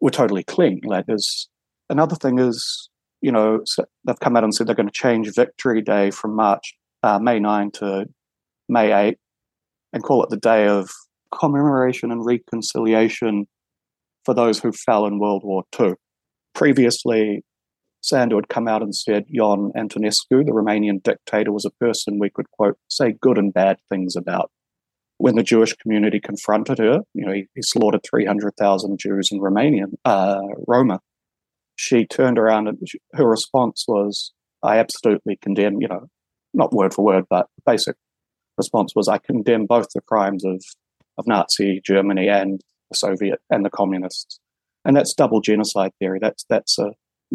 were 0.00 0.10
totally 0.10 0.42
clean. 0.42 0.80
Like, 0.84 1.06
there's 1.06 1.48
another 1.88 2.16
thing 2.16 2.40
is, 2.40 2.90
you 3.20 3.30
know, 3.30 3.60
so 3.66 3.84
they've 4.04 4.18
come 4.18 4.36
out 4.36 4.42
and 4.42 4.52
said 4.52 4.66
they're 4.66 4.74
going 4.74 4.88
to 4.88 4.92
change 4.92 5.32
Victory 5.32 5.80
Day 5.80 6.10
from 6.10 6.34
March 6.34 6.74
uh, 7.04 7.20
May 7.20 7.38
9 7.38 7.70
to 7.72 8.06
May 8.68 8.92
8, 8.92 9.16
and 9.92 10.02
call 10.02 10.24
it 10.24 10.30
the 10.30 10.36
day 10.36 10.66
of 10.66 10.90
commemoration 11.32 12.10
and 12.10 12.26
reconciliation 12.26 13.46
for 14.28 14.34
those 14.34 14.58
who 14.58 14.72
fell 14.72 15.06
in 15.06 15.18
World 15.18 15.42
War 15.42 15.64
II. 15.80 15.94
Previously, 16.54 17.42
Sandu 18.02 18.36
had 18.36 18.50
come 18.50 18.68
out 18.68 18.82
and 18.82 18.94
said 18.94 19.24
Ion 19.34 19.72
Antonescu, 19.74 20.44
the 20.44 20.52
Romanian 20.52 21.02
dictator, 21.02 21.50
was 21.50 21.64
a 21.64 21.70
person 21.82 22.18
we 22.18 22.28
could, 22.28 22.50
quote, 22.50 22.76
say 22.90 23.14
good 23.18 23.38
and 23.38 23.54
bad 23.54 23.78
things 23.88 24.16
about. 24.16 24.50
When 25.16 25.36
the 25.36 25.42
Jewish 25.42 25.72
community 25.76 26.20
confronted 26.20 26.76
her, 26.76 27.00
you 27.14 27.24
know, 27.24 27.32
he, 27.32 27.46
he 27.54 27.62
slaughtered 27.62 28.02
300,000 28.04 28.98
Jews 28.98 29.30
in 29.32 29.40
Romania, 29.40 29.86
uh, 30.04 30.42
Roma. 30.66 31.00
She 31.76 32.04
turned 32.04 32.38
around 32.38 32.68
and 32.68 32.76
she, 32.86 32.98
her 33.14 33.26
response 33.26 33.86
was, 33.88 34.34
I 34.62 34.76
absolutely 34.76 35.38
condemn, 35.40 35.80
you 35.80 35.88
know, 35.88 36.08
not 36.52 36.74
word 36.74 36.92
for 36.92 37.02
word, 37.02 37.24
but 37.30 37.46
basic 37.64 37.96
response 38.58 38.92
was, 38.94 39.08
I 39.08 39.16
condemn 39.16 39.64
both 39.64 39.86
the 39.94 40.02
crimes 40.02 40.44
of, 40.44 40.62
of 41.16 41.26
Nazi 41.26 41.80
Germany 41.82 42.28
and 42.28 42.60
the 42.90 42.96
Soviet 42.96 43.40
and 43.50 43.64
the 43.64 43.70
communists. 43.70 44.40
And 44.84 44.96
that's 44.96 45.14
double 45.14 45.40
genocide 45.40 45.92
theory. 45.98 46.18
That's, 46.20 46.44
that's 46.48 46.78
a, 46.78 46.92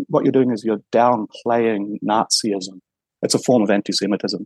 what 0.08 0.24
you're 0.24 0.32
doing 0.32 0.52
is 0.52 0.64
you're 0.64 0.82
downplaying 0.92 2.00
Nazism. 2.04 2.80
It's 3.22 3.36
a 3.36 3.40
form 3.40 3.64
of 3.64 3.70
anti 3.70 3.94
Semitism. 3.94 4.46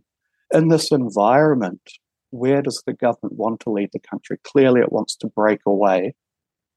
In 0.52 0.68
this 0.68 0.90
environment, 0.92 1.82
where 2.30 2.62
does 2.62 2.82
the 2.86 2.92
government 2.92 3.36
want 3.36 3.60
to 3.60 3.70
lead 3.70 3.90
the 3.92 4.00
country? 4.00 4.38
Clearly, 4.44 4.80
it 4.80 4.92
wants 4.92 5.16
to 5.16 5.28
break 5.28 5.60
away 5.66 6.14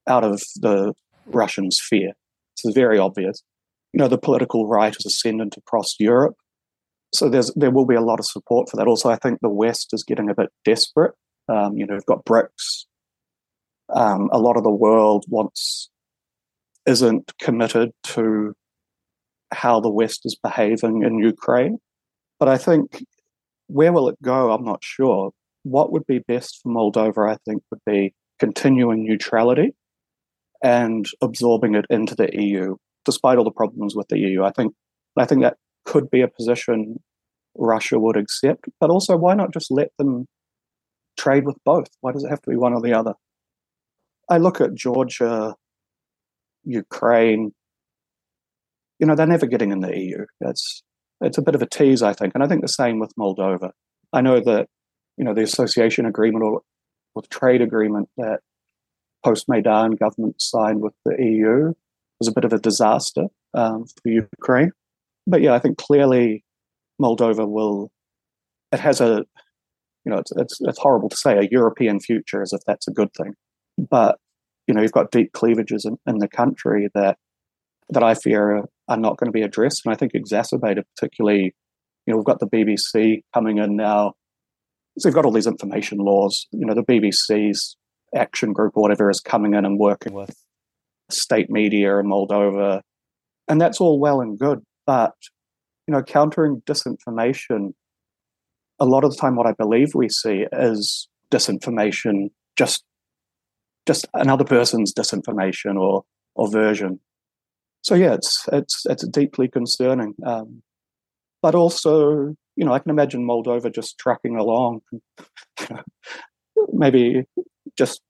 out 0.08 0.24
of 0.24 0.42
the 0.56 0.94
Russian 1.26 1.70
sphere. 1.70 2.12
Is 2.64 2.74
very 2.74 2.98
obvious. 2.98 3.42
You 3.92 3.98
know, 3.98 4.08
the 4.08 4.18
political 4.18 4.68
right 4.68 4.94
is 4.94 5.04
ascendant 5.04 5.56
across 5.56 5.96
Europe. 5.98 6.36
So 7.14 7.28
there's 7.28 7.52
there 7.56 7.70
will 7.70 7.86
be 7.86 7.94
a 7.94 8.00
lot 8.00 8.20
of 8.20 8.26
support 8.26 8.70
for 8.70 8.76
that. 8.76 8.86
Also, 8.86 9.10
I 9.10 9.16
think 9.16 9.40
the 9.40 9.48
West 9.48 9.88
is 9.92 10.04
getting 10.04 10.30
a 10.30 10.34
bit 10.34 10.50
desperate. 10.64 11.12
Um, 11.48 11.76
you 11.76 11.86
know, 11.86 11.94
we've 11.94 12.06
got 12.06 12.24
BRICS. 12.24 12.86
Um, 13.94 14.28
a 14.32 14.38
lot 14.38 14.56
of 14.56 14.64
the 14.64 14.70
world 14.70 15.24
wants 15.28 15.90
isn't 16.86 17.32
committed 17.40 17.90
to 18.02 18.54
how 19.52 19.80
the 19.80 19.90
West 19.90 20.22
is 20.24 20.36
behaving 20.42 21.02
in 21.02 21.18
Ukraine. 21.18 21.78
But 22.40 22.48
I 22.48 22.58
think 22.58 23.04
where 23.68 23.92
will 23.92 24.08
it 24.08 24.20
go? 24.22 24.50
I'm 24.50 24.64
not 24.64 24.82
sure. 24.82 25.30
What 25.62 25.92
would 25.92 26.06
be 26.06 26.18
best 26.18 26.60
for 26.62 26.72
Moldova, 26.72 27.30
I 27.30 27.36
think, 27.46 27.62
would 27.70 27.80
be 27.86 28.14
continuing 28.40 29.04
neutrality 29.04 29.74
and 30.62 31.06
absorbing 31.20 31.74
it 31.74 31.86
into 31.90 32.14
the 32.14 32.28
EU, 32.32 32.76
despite 33.04 33.38
all 33.38 33.44
the 33.44 33.50
problems 33.50 33.94
with 33.94 34.08
the 34.08 34.18
EU. 34.18 34.42
I 34.42 34.50
think 34.50 34.74
I 35.16 35.26
think 35.26 35.42
that 35.42 35.56
could 35.84 36.10
be 36.10 36.22
a 36.22 36.28
position 36.28 37.00
Russia 37.56 37.98
would 37.98 38.16
accept. 38.16 38.64
But 38.80 38.90
also, 38.90 39.16
why 39.16 39.34
not 39.34 39.52
just 39.52 39.70
let 39.70 39.90
them 39.98 40.26
trade 41.18 41.44
with 41.44 41.56
both? 41.64 41.88
Why 42.00 42.12
does 42.12 42.24
it 42.24 42.30
have 42.30 42.42
to 42.42 42.50
be 42.50 42.56
one 42.56 42.74
or 42.74 42.80
the 42.80 42.94
other? 42.94 43.14
I 44.32 44.38
look 44.38 44.62
at 44.62 44.74
Georgia, 44.74 45.54
Ukraine, 46.64 47.52
you 48.98 49.06
know, 49.06 49.14
they're 49.14 49.26
never 49.26 49.44
getting 49.46 49.72
in 49.72 49.80
the 49.80 49.94
EU. 49.94 50.24
It's 50.40 50.82
it's 51.20 51.36
a 51.36 51.42
bit 51.42 51.54
of 51.54 51.60
a 51.60 51.66
tease, 51.66 52.02
I 52.02 52.14
think, 52.14 52.32
and 52.34 52.42
I 52.42 52.48
think 52.48 52.62
the 52.62 52.68
same 52.68 52.98
with 52.98 53.12
Moldova. 53.18 53.72
I 54.10 54.22
know 54.22 54.40
that 54.40 54.68
you 55.18 55.24
know 55.24 55.34
the 55.34 55.42
association 55.42 56.06
agreement 56.06 56.44
or, 56.44 56.62
or 57.14 57.22
the 57.22 57.28
trade 57.28 57.60
agreement 57.60 58.08
that 58.16 58.40
post 59.22 59.50
Maidan 59.50 59.92
government 59.92 60.40
signed 60.40 60.80
with 60.80 60.94
the 61.04 61.14
EU 61.18 61.74
was 62.18 62.28
a 62.28 62.32
bit 62.32 62.44
of 62.44 62.54
a 62.54 62.58
disaster 62.58 63.26
um, 63.52 63.84
for 63.84 64.08
Ukraine. 64.08 64.72
But 65.26 65.42
yeah, 65.42 65.52
I 65.52 65.58
think 65.58 65.76
clearly 65.76 66.42
Moldova 66.98 67.46
will. 67.46 67.90
It 68.72 68.80
has 68.80 69.02
a, 69.02 69.26
you 70.06 70.10
know, 70.10 70.16
it's 70.16 70.32
it's, 70.32 70.58
it's 70.62 70.78
horrible 70.78 71.10
to 71.10 71.16
say 71.18 71.36
a 71.36 71.48
European 71.50 72.00
future 72.00 72.40
as 72.40 72.54
if 72.54 72.62
that's 72.66 72.88
a 72.88 72.92
good 72.92 73.12
thing, 73.12 73.34
but 73.76 74.16
you 74.66 74.74
know, 74.74 74.82
you've 74.82 74.92
got 74.92 75.10
deep 75.10 75.32
cleavages 75.32 75.84
in, 75.84 75.96
in 76.06 76.18
the 76.18 76.28
country 76.28 76.88
that 76.94 77.16
that 77.88 78.02
I 78.02 78.14
fear 78.14 78.64
are, 78.88 78.96
not 78.96 79.16
going 79.16 79.26
to 79.26 79.32
be 79.32 79.42
addressed, 79.42 79.82
and 79.84 79.92
I 79.92 79.96
think 79.96 80.12
exacerbated, 80.14 80.84
particularly, 80.96 81.54
you 82.06 82.12
know, 82.12 82.16
we've 82.16 82.26
got 82.26 82.40
the 82.40 82.46
BBC 82.46 83.22
coming 83.32 83.58
in 83.58 83.76
now. 83.76 84.12
So 84.98 85.08
we've 85.08 85.14
got 85.14 85.24
all 85.24 85.32
these 85.32 85.46
information 85.46 85.98
laws. 85.98 86.46
You 86.52 86.66
know, 86.66 86.74
the 86.74 86.82
BBC's 86.82 87.76
action 88.14 88.52
group 88.52 88.76
or 88.76 88.82
whatever 88.82 89.08
is 89.08 89.20
coming 89.20 89.54
in 89.54 89.64
and 89.64 89.78
working 89.78 90.12
with 90.12 90.36
state 91.10 91.48
media 91.48 91.98
in 91.98 92.06
Moldova, 92.06 92.82
and 93.48 93.60
that's 93.60 93.80
all 93.80 93.98
well 93.98 94.20
and 94.20 94.38
good. 94.38 94.60
But 94.86 95.12
you 95.86 95.92
know, 95.92 96.02
countering 96.02 96.62
disinformation, 96.66 97.72
a 98.78 98.84
lot 98.84 99.04
of 99.04 99.12
the 99.12 99.16
time, 99.16 99.36
what 99.36 99.46
I 99.46 99.52
believe 99.52 99.94
we 99.94 100.08
see 100.08 100.44
is 100.52 101.08
disinformation 101.30 102.28
just 102.56 102.84
just 103.86 104.06
another 104.14 104.44
person's 104.44 104.92
disinformation 104.92 105.78
or 105.78 106.04
or 106.34 106.50
version 106.50 107.00
so 107.82 107.96
yeah, 107.96 108.14
it's 108.14 108.48
it's 108.52 108.86
it's 108.86 109.06
deeply 109.08 109.48
concerning. 109.48 110.14
Um, 110.24 110.62
but 111.42 111.54
also, 111.54 112.34
you 112.54 112.64
know, 112.64 112.72
I 112.72 112.78
can 112.78 112.90
imagine 112.90 113.26
Moldova 113.26 113.74
just 113.74 113.98
trucking 113.98 114.36
along, 114.36 114.82
maybe 116.72 117.24
just 117.76 118.00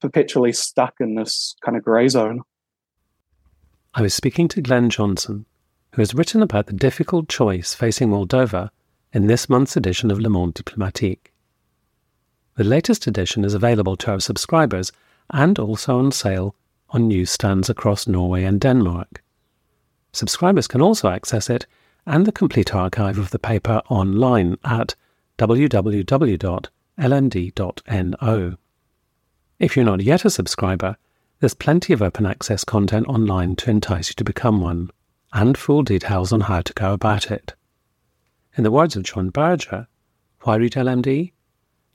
perpetually 0.00 0.52
stuck 0.52 0.94
in 1.00 1.14
this 1.14 1.56
kind 1.64 1.76
of 1.76 1.82
grey 1.82 2.08
zone. 2.08 2.42
I 3.94 4.02
was 4.02 4.12
speaking 4.12 4.48
to 4.48 4.60
Glen 4.60 4.90
Johnson, 4.90 5.46
who 5.92 6.02
has 6.02 6.14
written 6.14 6.42
about 6.42 6.66
the 6.66 6.72
difficult 6.72 7.28
choice 7.28 7.74
facing 7.74 8.10
Moldova 8.10 8.70
in 9.12 9.26
this 9.26 9.48
month's 9.48 9.76
edition 9.76 10.10
of 10.10 10.18
Le 10.18 10.28
Monde 10.28 10.54
Diplomatique. 10.54 11.32
The 12.56 12.64
latest 12.64 13.06
edition 13.06 13.44
is 13.44 13.54
available 13.54 13.96
to 13.96 14.10
our 14.10 14.20
subscribers 14.20 14.92
and 15.32 15.58
also 15.58 15.98
on 15.98 16.12
sale 16.12 16.54
on 16.90 17.08
newsstands 17.08 17.70
across 17.70 18.06
Norway 18.06 18.44
and 18.44 18.60
Denmark. 18.60 19.22
Subscribers 20.12 20.68
can 20.68 20.80
also 20.82 21.08
access 21.08 21.48
it 21.48 21.66
and 22.06 22.26
the 22.26 22.32
complete 22.32 22.74
archive 22.74 23.18
of 23.18 23.30
the 23.30 23.38
paper 23.38 23.80
online 23.88 24.58
at 24.64 24.94
www.lmd.no. 25.38 26.66
If 29.58 29.76
you're 29.76 29.84
not 29.84 30.02
yet 30.02 30.24
a 30.24 30.30
subscriber, 30.30 30.96
There's 31.42 31.54
plenty 31.54 31.92
of 31.92 32.00
open 32.00 32.24
access 32.24 32.62
content 32.62 33.08
online 33.08 33.56
to 33.56 33.70
entice 33.70 34.10
you 34.10 34.14
to 34.14 34.22
become 34.22 34.60
one, 34.60 34.90
and 35.32 35.58
full 35.58 35.82
details 35.82 36.32
on 36.32 36.42
how 36.42 36.60
to 36.60 36.72
go 36.72 36.92
about 36.92 37.32
it. 37.32 37.54
In 38.56 38.62
the 38.62 38.70
words 38.70 38.94
of 38.94 39.02
John 39.02 39.30
Berger, 39.30 39.88
why 40.42 40.54
read 40.54 40.74
LMD? 40.74 41.32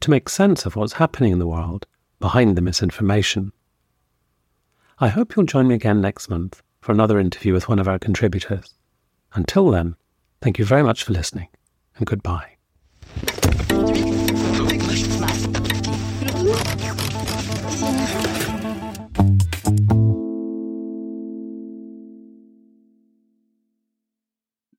To 0.01 0.11
make 0.11 0.27
sense 0.27 0.65
of 0.65 0.75
what's 0.75 0.99
happening 0.99 1.31
in 1.31 1.39
the 1.39 1.47
world 1.47 1.87
behind 2.19 2.55
the 2.55 2.61
misinformation. 2.61 3.51
I 4.99 5.09
hope 5.09 5.35
you'll 5.35 5.45
join 5.45 5.67
me 5.67 5.75
again 5.75 6.01
next 6.01 6.29
month 6.29 6.61
for 6.81 6.91
another 6.91 7.19
interview 7.19 7.53
with 7.53 7.69
one 7.69 7.79
of 7.79 7.87
our 7.87 7.99
contributors. 7.99 8.73
Until 9.33 9.69
then, 9.69 9.95
thank 10.41 10.57
you 10.57 10.65
very 10.65 10.83
much 10.83 11.03
for 11.03 11.13
listening, 11.13 11.49
and 11.97 12.07
goodbye. 12.07 12.56